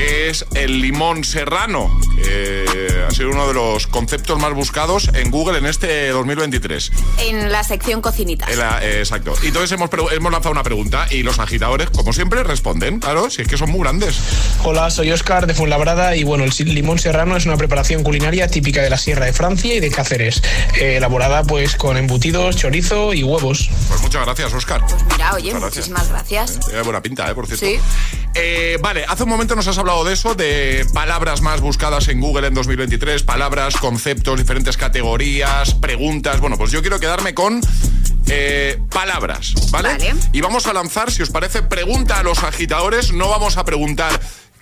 qué 0.00 0.30
es 0.30 0.46
el 0.54 0.80
limón 0.80 1.24
serrano, 1.24 1.90
que 2.16 3.04
ha 3.06 3.10
sido 3.10 3.28
uno 3.30 3.46
de 3.48 3.52
los 3.52 3.86
conceptos 3.86 4.38
más 4.40 4.54
buscados 4.54 5.10
en 5.12 5.30
Google 5.30 5.58
en 5.58 5.66
este 5.66 6.08
2023. 6.08 6.90
En 7.18 7.52
la 7.52 7.62
sección 7.64 8.00
cocinita. 8.00 8.46
En 8.50 8.58
la- 8.60 8.82
eh, 8.82 9.00
exacto. 9.00 9.34
Y 9.42 9.48
entonces 9.48 9.72
hemos, 9.72 9.90
hemos 10.12 10.32
lanzado 10.32 10.52
una 10.52 10.62
pregunta 10.62 11.06
y 11.10 11.22
los 11.22 11.38
agitadores, 11.38 11.90
como 11.90 12.14
siempre, 12.14 12.42
responden. 12.44 12.98
Claro, 12.98 13.28
si 13.28 13.42
es 13.42 13.48
que 13.48 13.58
son 13.58 13.70
muy 13.70 13.80
grandes. 13.80 14.18
Hola, 14.64 14.88
soy 14.90 15.12
Oscar 15.12 15.46
de 15.46 15.52
Fuenlabrada 15.52 16.16
y 16.16 16.24
bueno, 16.24 16.44
el 16.44 16.50
limón 16.74 16.98
serrano 16.98 17.36
es 17.36 17.44
una 17.44 17.58
preparación 17.58 18.02
culinaria 18.02 18.48
típica 18.48 18.80
de 18.80 18.88
la 18.88 18.96
Sierra 18.96 19.26
de 19.26 19.34
Francia 19.34 19.74
y 19.74 19.80
de 19.80 19.90
Cáceres, 19.90 20.42
eh, 20.80 20.96
elaborada 20.96 21.44
pues 21.44 21.76
con 21.76 21.98
embutidos, 21.98 22.56
chorizo 22.56 23.12
y 23.12 23.22
huevos. 23.22 23.68
Pues 23.88 24.00
muchas 24.00 24.24
gracias, 24.24 24.54
Oscar. 24.54 24.82
Mira, 25.12 25.34
oye, 25.34 25.52
Muchas 25.52 25.60
gracias. 25.60 25.88
muchísimas 25.90 26.08
gracias. 26.08 26.58
Tiene 26.60 26.82
buena 26.82 27.02
pinta, 27.02 27.30
¿eh? 27.30 27.34
Por 27.34 27.46
cierto. 27.46 27.66
Sí. 27.66 27.78
Eh, 28.34 28.78
vale, 28.80 29.04
hace 29.08 29.24
un 29.24 29.28
momento 29.28 29.56
nos 29.56 29.66
has 29.66 29.76
hablado 29.76 29.89
de 29.90 30.12
eso, 30.12 30.34
de 30.36 30.86
palabras 30.94 31.40
más 31.42 31.60
buscadas 31.60 32.06
en 32.08 32.20
Google 32.20 32.46
en 32.46 32.54
2023, 32.54 33.22
palabras, 33.24 33.76
conceptos, 33.76 34.38
diferentes 34.38 34.76
categorías, 34.76 35.74
preguntas. 35.74 36.40
Bueno, 36.40 36.56
pues 36.56 36.70
yo 36.70 36.80
quiero 36.80 37.00
quedarme 37.00 37.34
con 37.34 37.60
eh, 38.28 38.78
palabras, 38.90 39.52
¿vale? 39.70 39.90
Vale. 39.90 40.14
Y 40.32 40.40
vamos 40.40 40.66
a 40.66 40.72
lanzar, 40.72 41.10
si 41.10 41.22
os 41.22 41.30
parece, 41.30 41.62
pregunta 41.62 42.18
a 42.20 42.22
los 42.22 42.42
agitadores. 42.44 43.12
No 43.12 43.28
vamos 43.28 43.56
a 43.56 43.64
preguntar 43.64 44.18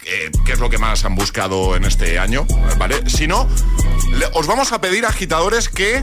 eh, 0.06 0.30
qué 0.46 0.52
es 0.52 0.58
lo 0.58 0.70
que 0.70 0.78
más 0.78 1.04
han 1.04 1.14
buscado 1.14 1.76
en 1.76 1.84
este 1.84 2.18
año, 2.18 2.46
¿vale? 2.78 3.02
Sino, 3.08 3.46
le- 4.12 4.26
os 4.32 4.46
vamos 4.46 4.72
a 4.72 4.80
pedir, 4.80 5.04
agitadores, 5.04 5.68
que 5.68 6.02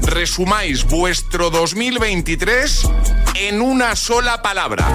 resumáis 0.00 0.84
vuestro 0.84 1.50
2023 1.50 2.88
en 3.34 3.60
una 3.60 3.94
sola 3.96 4.40
palabra. 4.42 4.88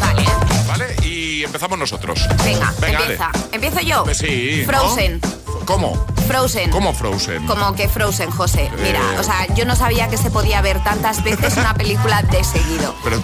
Vale. 0.00 0.24
¿Vale? 0.68 0.96
Y 1.02 1.31
empezamos 1.44 1.78
nosotros. 1.78 2.26
Venga, 2.44 2.72
Venga, 2.80 3.00
empieza. 3.00 3.30
Empiezo 3.52 3.80
yo. 3.80 4.04
Sí. 4.14 4.64
¿no? 4.66 5.41
¿Cómo? 5.64 6.06
Frozen. 6.28 6.70
¿Cómo 6.70 6.92
Frozen? 6.92 7.46
Como 7.46 7.74
que 7.74 7.88
Frozen, 7.88 8.30
José. 8.30 8.70
Mira, 8.82 9.00
Eh. 9.00 9.18
o 9.18 9.22
sea, 9.22 9.46
yo 9.54 9.64
no 9.64 9.76
sabía 9.76 10.08
que 10.08 10.16
se 10.16 10.30
podía 10.30 10.60
ver 10.60 10.82
tantas 10.82 11.22
veces 11.24 11.56
una 11.56 11.74
película 11.74 12.22
de 12.22 12.42
seguido. 12.44 12.94
Pero 13.04 13.22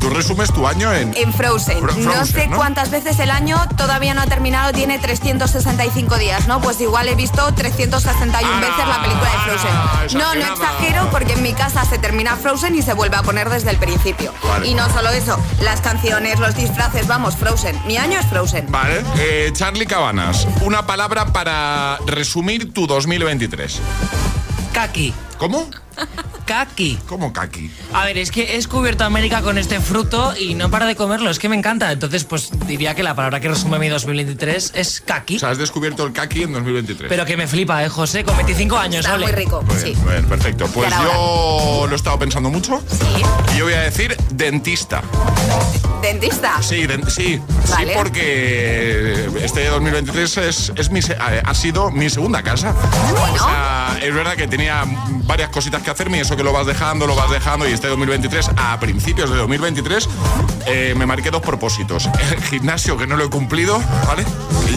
tú 0.00 0.10
resumes 0.10 0.52
tu 0.52 0.66
año 0.66 0.92
en... 0.92 1.14
En 1.16 1.32
Frozen. 1.32 1.78
Fro- 1.80 1.94
no 1.96 2.24
sé 2.26 2.46
¿no? 2.48 2.56
cuántas 2.56 2.90
veces 2.90 3.18
el 3.20 3.30
año 3.30 3.56
todavía 3.76 4.14
no 4.14 4.22
ha 4.22 4.26
terminado, 4.26 4.72
tiene 4.72 4.98
365 4.98 6.16
días, 6.18 6.46
¿no? 6.48 6.60
Pues 6.60 6.80
igual 6.80 7.08
he 7.08 7.14
visto 7.14 7.52
361 7.54 8.60
veces 8.60 8.88
la 8.88 9.02
película 9.02 9.30
de 9.30 9.38
Frozen. 9.38 10.18
No, 10.18 10.34
no 10.34 10.54
exagero 10.54 11.08
porque 11.10 11.34
en 11.34 11.42
mi 11.42 11.52
casa 11.52 11.84
se 11.84 11.98
termina 11.98 12.36
Frozen 12.36 12.74
y 12.74 12.82
se 12.82 12.94
vuelve 12.94 13.16
a 13.16 13.22
poner 13.22 13.48
desde 13.50 13.70
el 13.70 13.76
principio. 13.76 14.32
Vale. 14.42 14.66
Y 14.68 14.74
no 14.74 14.88
solo 14.90 15.10
eso, 15.10 15.38
las 15.60 15.80
canciones, 15.82 16.38
los 16.40 16.54
disfraces, 16.56 17.06
vamos, 17.06 17.36
Frozen. 17.36 17.78
Mi 17.86 17.96
año 17.98 18.18
es 18.18 18.26
Frozen. 18.26 18.66
Vale. 18.70 19.04
Eh, 19.18 19.50
Charlie 19.52 19.86
Cabanas, 19.86 20.46
una 20.62 20.86
palabra 20.86 21.26
para 21.26 21.79
resumir 22.06 22.72
tu 22.72 22.86
2023. 22.86 23.80
Kaki. 24.72 25.12
¿Cómo? 25.38 25.68
Kaki. 26.44 26.98
¿Cómo 27.06 27.32
kaki? 27.32 27.70
A 27.92 28.04
ver, 28.06 28.18
es 28.18 28.30
que 28.30 28.52
he 28.52 28.56
descubierto 28.56 29.04
América 29.04 29.40
con 29.42 29.56
este 29.58 29.78
fruto 29.80 30.34
y 30.36 30.54
no 30.54 30.70
paro 30.70 30.86
de 30.86 30.96
comerlo, 30.96 31.30
es 31.30 31.38
que 31.38 31.48
me 31.48 31.56
encanta. 31.56 31.92
Entonces, 31.92 32.24
pues 32.24 32.50
diría 32.66 32.94
que 32.94 33.02
la 33.02 33.14
palabra 33.14 33.38
que 33.40 33.48
resume 33.48 33.78
mi 33.78 33.88
2023 33.88 34.72
es 34.74 35.00
kaki. 35.00 35.36
O 35.36 35.38
sea, 35.38 35.50
has 35.50 35.58
descubierto 35.58 36.04
el 36.06 36.12
kaki 36.12 36.42
en 36.44 36.52
2023. 36.52 37.08
Pero 37.08 37.24
que 37.24 37.36
me 37.36 37.46
flipa, 37.46 37.84
¿eh, 37.84 37.88
José? 37.88 38.24
Con 38.24 38.36
25 38.36 38.76
años, 38.76 39.04
Está 39.04 39.14
ole. 39.14 39.26
muy 39.26 39.34
rico, 39.34 39.62
Muy 39.62 39.76
sí. 39.76 39.84
bien, 39.86 40.00
muy 40.02 40.12
bien, 40.12 40.24
perfecto. 40.26 40.66
Pues 40.74 40.90
yo 40.90 41.84
lo 41.86 41.92
he 41.92 41.96
estado 41.96 42.18
pensando 42.18 42.50
mucho. 42.50 42.82
Sí. 42.88 43.22
Y 43.54 43.58
yo 43.58 43.64
voy 43.66 43.74
a 43.74 43.80
decir 43.82 44.16
dentista. 44.32 45.02
¿Dentista? 46.02 46.62
Sí, 46.62 46.86
sí, 47.08 47.40
Vale. 47.70 47.92
sí, 47.92 47.98
porque 47.98 49.28
este 49.42 49.66
2023 49.68 50.36
es, 50.38 50.72
es 50.76 50.90
mi 50.90 51.00
eh, 51.00 51.42
ha 51.44 51.54
sido 51.54 51.90
mi 51.90 52.08
segunda 52.10 52.42
casa. 52.42 52.74
O 53.32 53.38
sea, 53.38 53.98
es 54.02 54.14
verdad 54.14 54.34
que 54.34 54.46
tenía 54.48 54.84
varias 55.24 55.50
cositas 55.50 55.82
que 55.82 55.90
hacerme 55.90 56.18
y 56.18 56.20
eso 56.20 56.36
que 56.36 56.42
lo 56.42 56.52
vas 56.52 56.66
dejando, 56.66 57.06
lo 57.06 57.14
vas 57.14 57.30
dejando. 57.30 57.68
Y 57.68 57.72
este 57.72 57.88
2023, 57.88 58.50
a 58.56 58.78
principios 58.80 59.30
de 59.30 59.36
2023, 59.36 60.08
eh, 60.66 60.94
me 60.96 61.06
marqué 61.06 61.30
dos 61.30 61.42
propósitos. 61.42 62.08
El 62.32 62.42
gimnasio, 62.50 62.96
que 62.96 63.06
no 63.06 63.16
lo 63.16 63.24
he 63.24 63.30
cumplido, 63.30 63.82
¿vale? 64.06 64.24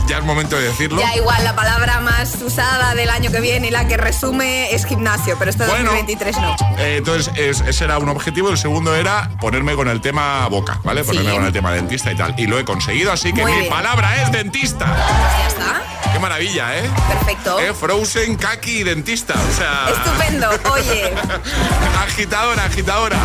Ya 0.07 0.17
es 0.17 0.23
momento 0.23 0.57
de 0.57 0.63
decirlo. 0.63 0.99
Ya 0.99 1.15
igual 1.15 1.43
la 1.43 1.55
palabra 1.55 1.99
más 2.01 2.35
usada 2.41 2.93
del 2.95 3.09
año 3.09 3.31
que 3.31 3.39
viene 3.39 3.67
y 3.67 3.71
la 3.71 3.87
que 3.87 3.95
resume 3.95 4.73
es 4.73 4.85
gimnasio, 4.85 5.35
pero 5.39 5.49
este 5.51 5.65
Bueno. 5.65 5.91
2023 5.91 6.37
no. 6.37 6.55
Eh, 6.77 6.95
entonces, 6.97 7.31
es- 7.37 7.61
ese 7.61 7.85
era 7.85 7.97
un 7.99 8.09
objetivo. 8.09 8.49
El 8.49 8.57
segundo 8.57 8.95
era 8.95 9.29
ponerme 9.39 9.75
con 9.75 9.87
el 9.87 10.01
tema 10.01 10.47
boca, 10.49 10.79
¿vale? 10.83 11.03
Ponerme 11.17 11.37
con 11.37 11.45
el 11.45 11.53
tema 11.53 11.71
dentista 11.73 12.11
y 12.11 12.15
tal. 12.15 12.33
Y 12.37 12.47
lo 12.47 12.59
he 12.59 12.65
conseguido, 12.65 13.11
así 13.11 13.33
que 13.33 13.41
Muy 13.41 13.51
mi 13.51 13.57
bien. 13.59 13.69
palabra 13.71 14.21
es 14.21 14.31
dentista. 14.31 14.85
Ya 14.85 15.47
está. 15.47 15.81
¿Qué 16.11 16.19
maravilla, 16.19 16.77
¿eh? 16.77 16.89
Perfecto. 17.07 17.59
¿Eh? 17.59 17.73
Frozen, 17.73 18.35
kaki 18.35 18.79
y 18.79 18.83
dentista. 18.83 19.33
O 19.33 19.55
sea. 19.55 19.87
Estupendo, 19.89 20.49
oye. 20.71 21.11
agitadora, 22.03 22.65
agitadora. 22.65 23.17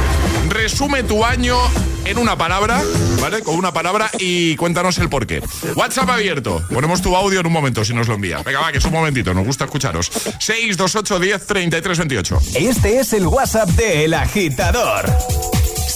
Resume 0.48 1.02
tu 1.02 1.24
año 1.24 1.58
en 2.06 2.16
una 2.16 2.36
palabra, 2.38 2.80
¿vale? 3.20 3.42
Con 3.42 3.56
una 3.56 3.72
palabra 3.72 4.10
y 4.18 4.56
cuéntanos 4.56 4.96
el 4.98 5.10
porqué. 5.10 5.42
WhatsApp 5.74 6.08
abierto. 6.08 6.62
Ponemos 6.72 7.02
tu 7.02 7.14
audio 7.14 7.40
en 7.40 7.46
un 7.46 7.52
momento 7.52 7.84
si 7.84 7.92
nos 7.92 8.08
lo 8.08 8.14
envía. 8.14 8.38
Venga, 8.42 8.60
va, 8.60 8.72
que 8.72 8.78
es 8.78 8.84
un 8.86 8.92
momentito, 8.92 9.34
nos 9.34 9.44
gusta 9.44 9.64
escucharos. 9.66 10.10
628 10.38 11.18
10 11.18 11.46
33 11.46 11.98
28. 11.98 12.38
Este 12.54 13.00
es 13.00 13.12
el 13.12 13.26
WhatsApp 13.26 13.68
de 13.70 14.06
El 14.06 14.14
Agitador. 14.14 15.04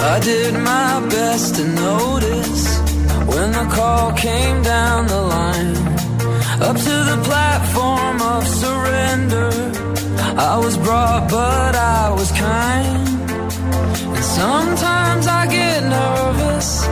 I 0.02 0.20
did 0.22 0.54
my 0.54 1.08
best 1.10 1.56
to 1.56 1.66
notice 1.68 2.80
when 3.26 3.52
the 3.52 3.68
call 3.74 4.14
came 4.14 4.62
down 4.62 5.08
the 5.08 5.22
line. 5.22 5.76
Up 6.62 6.78
to 6.78 6.95
the 7.12 7.20
platform 7.24 8.22
of 8.22 8.47
surrender. 8.47 9.50
I 10.38 10.58
was 10.64 10.78
brought, 10.78 11.28
but 11.30 11.76
I 11.76 12.12
was 12.12 12.32
kind. 12.34 13.28
Sometimes 14.30 15.25
I 15.25 15.47
get 15.47 15.84
nervous 15.84 16.86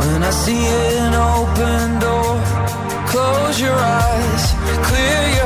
when 0.00 0.22
I 0.24 0.30
see 0.30 0.66
an 0.98 1.14
open 1.14 2.00
door. 2.00 2.34
Close 3.06 3.60
your 3.60 3.78
eyes, 4.02 4.44
clear 4.88 5.22
your 5.38 5.41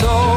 soul 0.00 0.33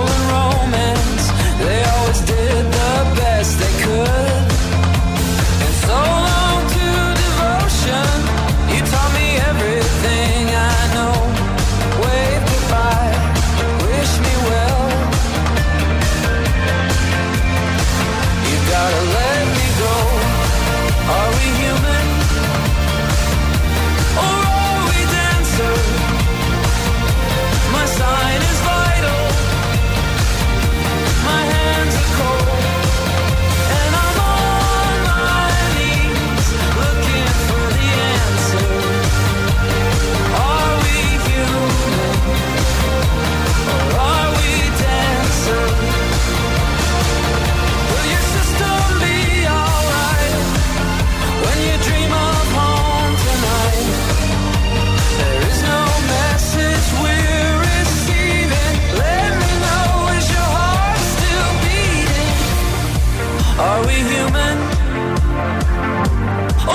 Are 63.77 63.85
we 63.85 63.93
human? 63.93 64.57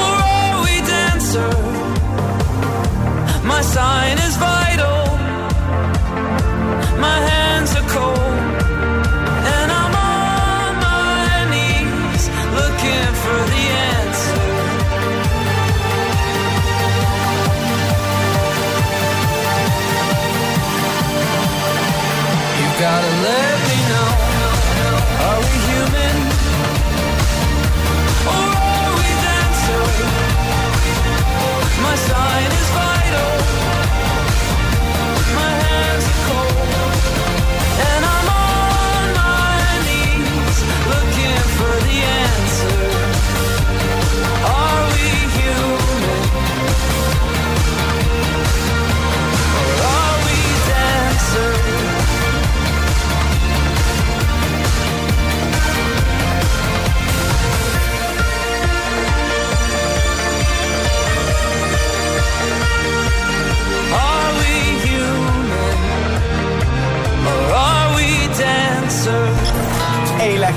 Or 0.00 0.12
are 0.38 0.56
we 0.64 0.74
dancer? 0.92 1.52
My 3.44 3.60
sign 3.60 4.18
is 4.18 4.36
vital. 4.36 5.00
My 7.00 7.18
hands 7.26 7.41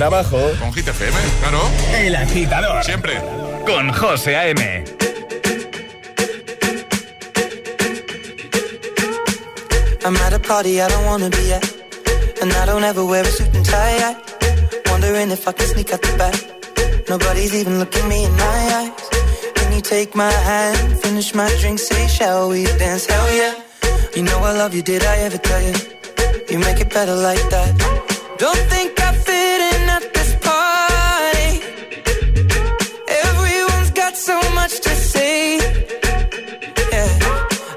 Trabajo. 0.00 0.38
Con 0.58 0.72
Hit 0.72 0.88
FM, 0.88 1.18
claro. 1.40 1.60
El 1.92 2.16
agitador. 2.16 2.82
Siempre. 2.82 3.20
Con 3.66 3.92
José 3.92 4.34
A.M. 4.34 4.84
I'm 10.02 10.16
at 10.16 10.32
a 10.32 10.38
party 10.38 10.80
I 10.80 10.88
don't 10.88 11.04
wanna 11.04 11.28
be 11.28 11.52
at. 11.52 11.62
And 12.40 12.50
I 12.50 12.64
don't 12.64 12.82
ever 12.82 13.04
wear 13.04 13.24
a 13.24 13.30
suit 13.30 13.54
and 13.54 13.66
tie. 13.66 13.98
I 14.08 14.16
wondering 14.90 15.30
if 15.32 15.46
I 15.46 15.52
can 15.52 15.66
sneak 15.66 15.92
out 15.92 16.00
the 16.00 16.16
back. 16.16 16.36
Nobody's 17.10 17.54
even 17.54 17.78
looking 17.78 18.08
me 18.08 18.24
in 18.24 18.32
my 18.32 18.60
eyes. 18.78 19.08
Can 19.56 19.70
you 19.74 19.82
take 19.82 20.14
my 20.14 20.32
hand, 20.32 20.98
finish 21.00 21.34
my 21.34 21.48
drink, 21.60 21.78
say, 21.78 22.06
shall 22.08 22.48
we 22.48 22.64
dance? 22.78 23.04
Hell 23.04 23.28
yeah. 23.36 23.54
You 24.16 24.22
know 24.22 24.38
I 24.38 24.52
love 24.56 24.74
you, 24.74 24.82
did 24.82 25.04
I 25.04 25.16
ever 25.26 25.36
tell 25.36 25.60
you? 25.60 25.74
You 26.48 26.58
make 26.58 26.80
it 26.80 26.88
better 26.88 27.14
like 27.14 27.44
that. 27.50 27.70
Don't 28.38 28.64
think 28.70 28.99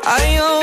I 0.06 0.38
always 0.38 0.63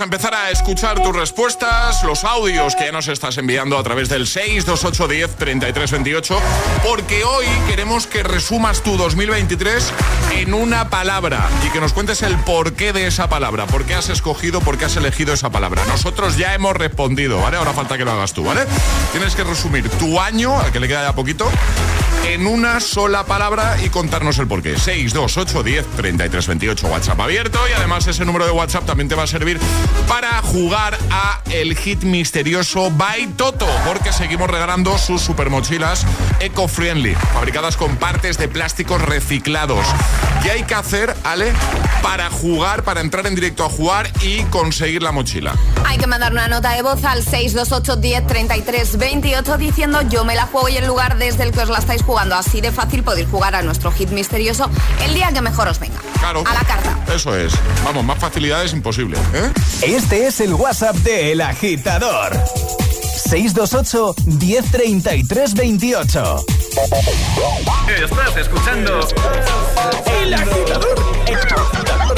a 0.00 0.04
empezar 0.04 0.34
a 0.34 0.50
escuchar 0.50 1.02
tus 1.02 1.14
respuestas, 1.14 2.02
los 2.02 2.24
audios 2.24 2.74
que 2.74 2.86
ya 2.86 2.92
nos 2.92 3.08
estás 3.08 3.36
enviando 3.38 3.78
a 3.78 3.82
través 3.82 4.08
del 4.08 4.26
628103328, 4.26 6.38
porque 6.86 7.24
hoy 7.24 7.46
queremos 7.68 8.06
que 8.06 8.22
resumas 8.22 8.82
tu 8.82 8.96
2023 8.96 9.92
en 10.32 10.54
una 10.54 10.90
palabra 10.90 11.48
y 11.66 11.70
que 11.70 11.80
nos 11.80 11.92
cuentes 11.92 12.22
el 12.22 12.36
porqué 12.40 12.92
de 12.92 13.06
esa 13.06 13.28
palabra, 13.28 13.66
por 13.66 13.84
qué 13.84 13.94
has 13.94 14.08
escogido, 14.08 14.60
por 14.60 14.76
qué 14.76 14.86
has 14.86 14.96
elegido 14.96 15.32
esa 15.32 15.50
palabra. 15.50 15.84
Nosotros 15.86 16.36
ya 16.36 16.54
hemos 16.54 16.76
respondido, 16.76 17.40
¿vale? 17.40 17.56
Ahora 17.56 17.72
falta 17.72 17.96
que 17.96 18.04
lo 18.04 18.12
hagas 18.12 18.32
tú, 18.32 18.44
¿vale? 18.44 18.66
Tienes 19.12 19.34
que 19.34 19.44
resumir 19.44 19.88
tu 19.88 20.20
año, 20.20 20.60
al 20.60 20.72
que 20.72 20.80
le 20.80 20.88
queda 20.88 21.04
ya 21.04 21.14
poquito, 21.14 21.48
en 22.26 22.46
una 22.46 22.80
sola 22.80 23.24
palabra 23.24 23.78
y 23.84 23.88
contarnos 23.88 24.38
el 24.38 24.46
porqué. 24.48 24.74
628103328 24.76 26.90
WhatsApp 26.90 27.20
abierto 27.20 27.60
y 27.68 27.72
además 27.72 28.08
ese 28.08 28.24
número 28.24 28.44
de 28.44 28.50
WhatsApp 28.50 28.84
también 28.84 29.08
te 29.08 29.14
va 29.14 29.22
a 29.22 29.28
servir 29.28 29.60
para 30.08 30.42
jugar 30.42 30.98
a 31.10 31.40
el 31.50 31.76
hit 31.76 32.02
misterioso 32.02 32.90
by 32.90 33.28
Toto, 33.36 33.68
porque 33.86 34.12
seguimos 34.12 34.50
regalando 34.50 34.98
sus 34.98 35.22
super 35.22 35.50
mochilas 35.50 36.04
eco-friendly, 36.40 37.14
fabricadas 37.14 37.76
con 37.76 37.96
partes 37.96 38.38
de 38.38 38.48
plásticos 38.48 39.00
reciclados. 39.02 39.86
¿Qué 40.42 40.50
hay 40.50 40.64
que 40.64 40.74
hacer, 40.74 41.14
Ale, 41.24 41.52
para 42.02 42.30
jugar, 42.30 42.82
para 42.82 43.00
entrar 43.00 43.26
en 43.26 43.34
directo 43.34 43.64
a 43.64 43.68
jugar 43.68 44.10
y 44.22 44.42
conseguir 44.44 45.02
la 45.02 45.12
mochila? 45.12 45.54
Hay 45.84 45.98
que 45.98 46.06
mandar 46.06 46.32
una 46.32 46.48
nota 46.48 46.72
de 46.72 46.80
voz 46.82 47.04
al 47.04 47.22
628 47.22 47.96
10 47.96 48.26
33 48.26 48.96
28 48.98 49.58
diciendo 49.58 50.02
yo 50.02 50.24
me 50.24 50.34
la 50.34 50.46
juego 50.46 50.68
y 50.68 50.76
el 50.76 50.86
lugar 50.86 51.18
desde 51.18 51.44
el 51.44 51.52
que 51.52 51.60
os 51.60 51.68
la 51.68 51.78
estáis 51.78 52.02
jugando. 52.02 52.15
Así 52.16 52.62
de 52.62 52.72
fácil 52.72 53.02
podéis 53.02 53.28
jugar 53.28 53.54
a 53.54 53.62
nuestro 53.62 53.92
hit 53.92 54.08
misterioso 54.08 54.70
el 55.04 55.12
día 55.12 55.30
que 55.32 55.42
mejor 55.42 55.68
os 55.68 55.78
venga. 55.78 55.98
Claro. 56.18 56.42
A 56.46 56.54
la 56.54 56.60
carta. 56.60 56.96
Eso 57.14 57.36
es. 57.36 57.52
Vamos, 57.84 58.04
más 58.04 58.18
facilidades 58.18 58.72
imposible. 58.72 59.18
¿eh? 59.34 59.52
Este 59.82 60.26
es 60.26 60.40
el 60.40 60.54
WhatsApp 60.54 60.96
de 60.96 61.32
El 61.32 61.42
Agitador. 61.42 62.32
628 63.28 64.14
1033 64.24 65.54
28. 65.54 66.46
Estás 68.02 68.36
escuchando 68.38 69.00
El 70.22 70.32
Agitador. 70.32 70.98
El 71.26 71.36
Agitador. 71.36 72.16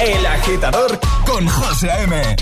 El 0.00 0.26
Agitador 0.26 1.00
con 1.26 1.46
José 1.46 1.90
A.M. 1.90 2.36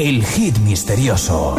el 0.00 0.24
hit 0.24 0.56
misterioso. 0.60 1.56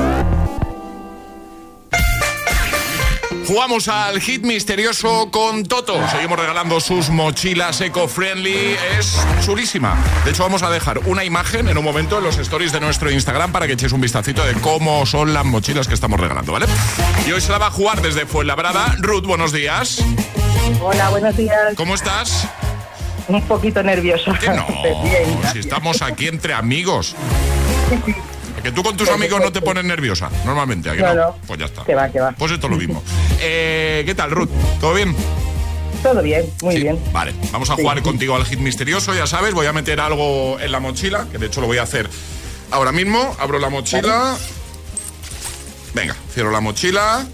Jugamos 3.45 3.87
al 3.87 4.19
hit 4.19 4.43
misterioso 4.43 5.29
con 5.29 5.63
Toto. 5.63 5.95
Seguimos 6.09 6.39
regalando 6.39 6.79
sus 6.79 7.11
mochilas 7.11 7.81
eco-friendly. 7.81 8.75
Es 8.97 9.15
chulísima. 9.45 9.95
De 10.25 10.31
hecho, 10.31 10.41
vamos 10.41 10.63
a 10.63 10.71
dejar 10.71 10.99
una 11.05 11.23
imagen 11.23 11.69
en 11.69 11.77
un 11.77 11.83
momento 11.83 12.17
en 12.17 12.23
los 12.23 12.39
stories 12.39 12.71
de 12.71 12.79
nuestro 12.79 13.11
Instagram 13.11 13.51
para 13.51 13.67
que 13.67 13.73
echéis 13.73 13.91
un 13.91 14.01
vistacito 14.01 14.43
de 14.43 14.55
cómo 14.55 15.05
son 15.05 15.35
las 15.35 15.45
mochilas 15.45 15.87
que 15.87 15.93
estamos 15.93 16.19
regalando, 16.19 16.51
¿vale? 16.51 16.65
Y 17.27 17.31
hoy 17.33 17.41
se 17.41 17.51
la 17.51 17.59
va 17.59 17.67
a 17.67 17.71
jugar 17.71 18.01
desde 18.01 18.25
Fuenlabrada. 18.25 18.95
Ruth, 18.97 19.25
buenos 19.27 19.51
días. 19.51 20.03
Hola, 20.81 21.09
buenos 21.09 21.37
días. 21.37 21.75
¿Cómo 21.75 21.93
estás? 21.93 22.47
Un 23.27 23.43
poquito 23.43 23.83
nerviosa. 23.83 24.31
No, 24.55 24.65
si 25.53 25.59
estamos 25.59 26.01
aquí 26.01 26.27
entre 26.27 26.55
amigos. 26.55 27.15
Que 28.63 28.71
tú 28.71 28.83
con 28.83 28.95
tus 28.95 29.09
amigos 29.09 29.41
no 29.41 29.51
te 29.51 29.61
pones 29.61 29.83
nerviosa, 29.83 30.29
normalmente. 30.45 30.89
¿a 30.89 30.93
que 30.95 31.01
No, 31.01 31.13
no? 31.13 31.21
no. 31.27 31.35
Pues 31.47 31.59
ya 31.59 31.65
está. 31.65 31.83
Que 31.83 31.95
va, 31.95 32.09
que 32.09 32.19
va. 32.19 32.31
Pues 32.33 32.51
esto 32.51 32.67
es 32.67 32.71
lo 32.71 32.77
mismo. 32.77 33.01
Eh, 33.43 34.03
¿Qué 34.05 34.13
tal, 34.13 34.29
Ruth? 34.29 34.49
¿Todo 34.79 34.93
bien? 34.93 35.15
Todo 36.03 36.21
bien, 36.21 36.45
muy 36.61 36.75
bien. 36.79 36.99
Vale, 37.11 37.33
vamos 37.51 37.71
a 37.71 37.75
jugar 37.75 37.99
contigo 38.03 38.35
al 38.35 38.45
hit 38.45 38.59
misterioso, 38.59 39.15
ya 39.15 39.25
sabes, 39.25 39.55
voy 39.55 39.65
a 39.65 39.73
meter 39.73 39.99
algo 39.99 40.59
en 40.59 40.71
la 40.71 40.79
mochila, 40.79 41.25
que 41.31 41.39
de 41.39 41.47
hecho 41.47 41.59
lo 41.59 41.65
voy 41.65 41.79
a 41.79 41.83
hacer 41.83 42.07
ahora 42.69 42.91
mismo. 42.91 43.35
Abro 43.39 43.57
la 43.57 43.69
mochila. 43.69 44.37
Venga, 45.95 46.15
cierro 46.33 46.51
la 46.51 46.61
mochila. 46.61 47.25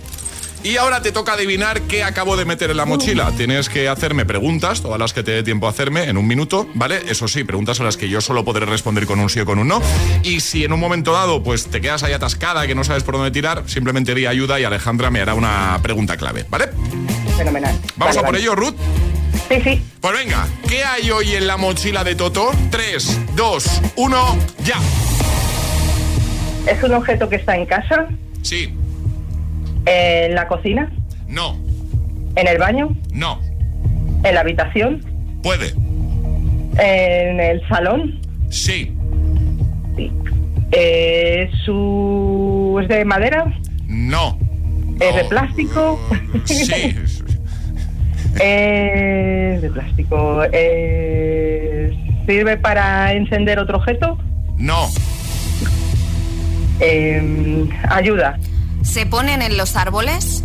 Y 0.63 0.75
ahora 0.77 1.01
te 1.01 1.11
toca 1.11 1.33
adivinar 1.33 1.81
qué 1.83 2.03
acabo 2.03 2.35
de 2.35 2.43
meter 2.43 2.71
en 2.71 2.77
la 2.77 2.85
mochila. 2.85 3.31
Tienes 3.37 3.69
que 3.69 3.87
hacerme 3.87 4.25
preguntas, 4.25 4.81
todas 4.81 4.99
las 4.99 5.13
que 5.13 5.23
te 5.23 5.31
dé 5.31 5.43
tiempo 5.43 5.67
a 5.67 5.69
hacerme, 5.69 6.05
en 6.05 6.17
un 6.17 6.27
minuto, 6.27 6.67
¿vale? 6.73 6.99
Eso 7.07 7.27
sí, 7.27 7.43
preguntas 7.43 7.79
a 7.79 7.83
las 7.83 7.95
que 7.95 8.09
yo 8.09 8.19
solo 8.19 8.43
podré 8.43 8.65
responder 8.65 9.05
con 9.05 9.19
un 9.19 9.29
sí 9.29 9.39
o 9.39 9.45
con 9.45 9.59
un 9.59 9.67
no. 9.69 9.81
Y 10.23 10.41
si 10.41 10.65
en 10.65 10.73
un 10.73 10.79
momento 10.79 11.13
dado, 11.13 11.41
pues 11.43 11.67
te 11.67 11.79
quedas 11.79 12.03
ahí 12.03 12.11
atascada, 12.13 12.67
que 12.67 12.75
no 12.75 12.83
sabes 12.83 13.03
por 13.03 13.15
dónde 13.15 13.31
tirar, 13.31 13.63
simplemente 13.67 14.13
di 14.13 14.25
ayuda 14.25 14.59
y 14.59 14.63
Alejandra 14.65 15.09
me 15.09 15.21
hará 15.21 15.35
una 15.35 15.79
pregunta 15.81 16.17
clave, 16.17 16.45
¿vale? 16.49 16.69
Fenomenal. 17.37 17.73
¿Vamos 17.95 18.15
Vale, 18.15 18.19
a 18.19 18.21
por 18.23 18.31
vale. 18.33 18.39
ello, 18.39 18.55
Ruth? 18.55 18.75
Sí, 19.47 19.61
sí. 19.63 19.81
Pues 20.01 20.13
venga, 20.13 20.47
¿qué 20.67 20.83
hay 20.83 21.09
hoy 21.11 21.35
en 21.35 21.47
la 21.47 21.55
mochila 21.55 22.03
de 22.03 22.15
Toto? 22.15 22.51
3, 22.71 23.19
2, 23.35 23.81
1, 23.95 24.37
ya. 24.65 24.79
¿Es 26.65 26.83
un 26.83 26.93
objeto 26.95 27.29
que 27.29 27.37
está 27.37 27.55
en 27.55 27.65
casa? 27.65 28.07
Sí, 28.41 28.73
¿En 29.87 30.35
la 30.35 30.47
cocina? 30.47 30.91
no, 31.27 31.55
¿En 32.35 32.47
el 32.47 32.57
baño? 32.57 32.95
no, 33.13 33.39
¿En 34.23 34.35
la 34.35 34.41
habitación? 34.41 35.01
puede, 35.41 35.73
¿En 36.77 37.39
el 37.39 37.61
salón? 37.67 38.19
sí, 38.49 38.93
Eh, 40.71 41.49
su... 41.65 42.77
¿Es 42.81 42.87
de 42.89 43.05
madera? 43.05 43.45
no, 43.87 44.37
¿Es 44.99 45.15
de 45.15 45.23
plástico? 45.25 45.97
sí, 46.45 46.95
Es 48.39 49.61
de 49.61 49.69
plástico. 49.73 50.41
Eh, 50.51 51.91
¿Sirve 52.27 52.57
para 52.57 53.13
encender 53.13 53.57
otro 53.59 53.77
objeto? 53.77 54.17
no, 54.57 54.87
Eh, 56.79 57.67
ayuda. 57.89 58.37
¿Se 58.91 59.05
ponen 59.05 59.41
en 59.41 59.57
los 59.57 59.75
árboles? 59.75 60.43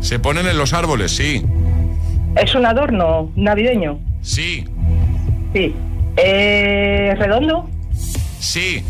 se 0.00 0.18
ponen 0.18 0.46
en 0.46 0.56
los 0.58 0.72
árboles, 0.72 1.16
sí, 1.16 1.42
¿Es 2.36 2.54
un 2.54 2.64
adorno 2.66 3.30
navideño? 3.36 3.98
sí, 4.22 4.64
Sí. 5.52 5.74
Eh, 6.16 7.14
¿Redondo? 7.18 7.68
sí, 8.38 8.82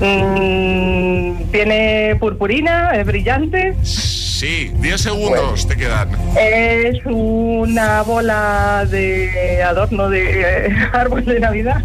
Mm, 0.00 1.50
¿Tiene 1.50 2.16
purpurina? 2.20 2.90
¿Es 2.94 3.04
brillante? 3.06 3.74
sí, 3.82 4.70
10 4.76 5.00
segundos 5.00 5.66
te 5.66 5.76
quedan. 5.76 6.10
¿Es 6.38 7.04
una 7.04 8.02
bola 8.02 8.86
de 8.88 9.60
adorno 9.64 10.08
de 10.08 10.66
eh, 10.68 10.76
árbol 10.92 11.24
de 11.24 11.40
Navidad? 11.40 11.82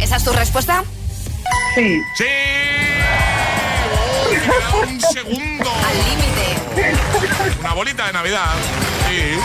¿Esa 0.00 0.16
es 0.16 0.22
tu 0.24 0.30
respuesta? 0.32 0.84
Sí. 1.74 1.98
¡Sí! 2.16 2.24
un 4.74 5.00
segundo. 5.00 5.70
Al 5.70 5.96
límite. 5.96 7.60
Una 7.60 7.72
bolita 7.72 8.06
de 8.06 8.12
Navidad. 8.12 8.54
Sí. 9.08 9.38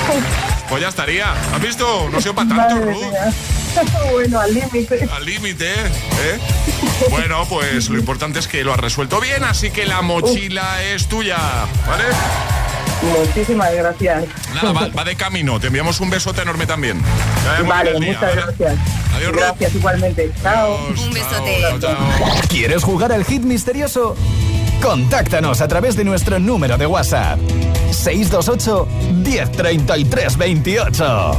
Pues 0.70 0.82
ya 0.82 0.90
estaría. 0.90 1.34
¿Has 1.54 1.62
visto? 1.62 2.10
No 2.10 2.22
se 2.22 2.34
para 2.34 2.48
tanto, 2.48 2.86
Ruth. 2.86 3.04
Bueno, 4.12 4.42
al 4.42 4.54
límite. 4.54 5.08
Al 5.14 5.26
límite, 5.26 5.72
¿eh? 5.72 6.40
Bueno, 7.10 7.46
pues 7.48 7.90
lo 7.90 7.98
importante 7.98 8.40
es 8.40 8.48
que 8.48 8.66
lo 8.66 8.74
has 8.74 8.80
resuelto 8.80 9.22
bien, 9.22 9.46
así 9.46 9.72
que 9.72 9.86
la 9.86 10.02
mochila 10.02 10.76
uh. 10.78 10.96
es 10.96 11.08
tuya, 11.08 11.38
¿vale? 11.88 12.04
Muchísimas 13.02 13.74
gracias. 13.74 14.26
Nada, 14.54 14.74
va, 14.74 14.88
va, 14.90 15.04
de 15.04 15.16
camino. 15.16 15.60
Te 15.60 15.68
enviamos 15.68 16.02
un 16.02 16.10
besote 16.10 16.42
enorme 16.42 16.66
también. 16.66 17.02
Vale, 17.66 17.92
día, 18.00 18.14
muchas 18.14 18.22
¿vale? 18.22 18.42
gracias. 18.58 18.80
Adiós, 19.16 19.32
Gracias, 19.34 19.76
igualmente. 19.76 20.32
Chao. 20.42 20.78
Adiós, 20.78 21.00
un 21.00 21.14
besote. 21.14 21.62
Chao, 21.62 21.80
chao. 21.80 21.98
¿Quieres 22.50 22.84
jugar 22.84 23.12
al 23.12 23.26
hit 23.26 23.42
misterioso? 23.42 24.16
Contáctanos 24.82 25.62
a 25.62 25.68
través 25.68 25.96
de 25.96 26.04
nuestro 26.04 26.40
número 26.40 26.78
de 26.78 26.86
WhatsApp 26.86 27.40
628 27.92 28.88
1033 29.24 30.38
28. 30.38 31.32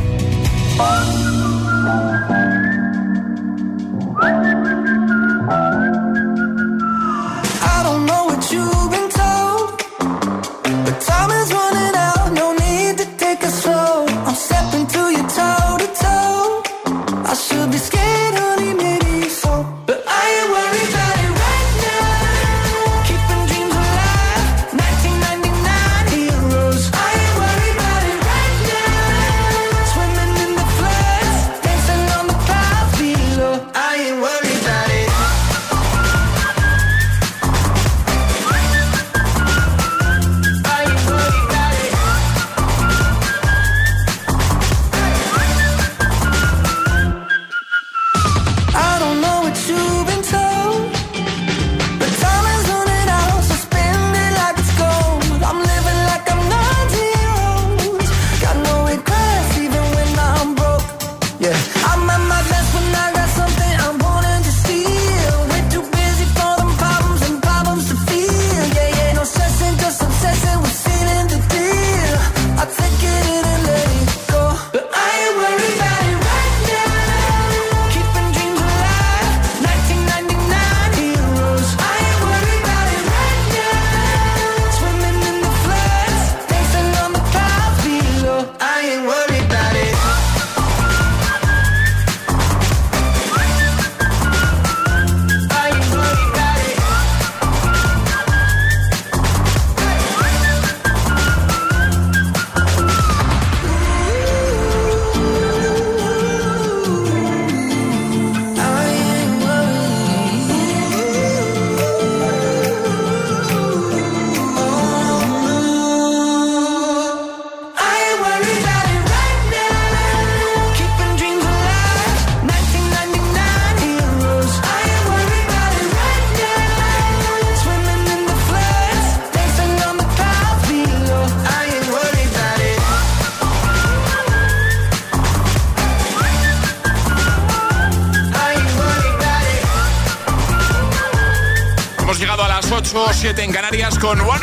7 143.35 143.45
en 143.45 143.53
Canarias 143.53 143.99
con 143.99 144.21
One 144.21 144.42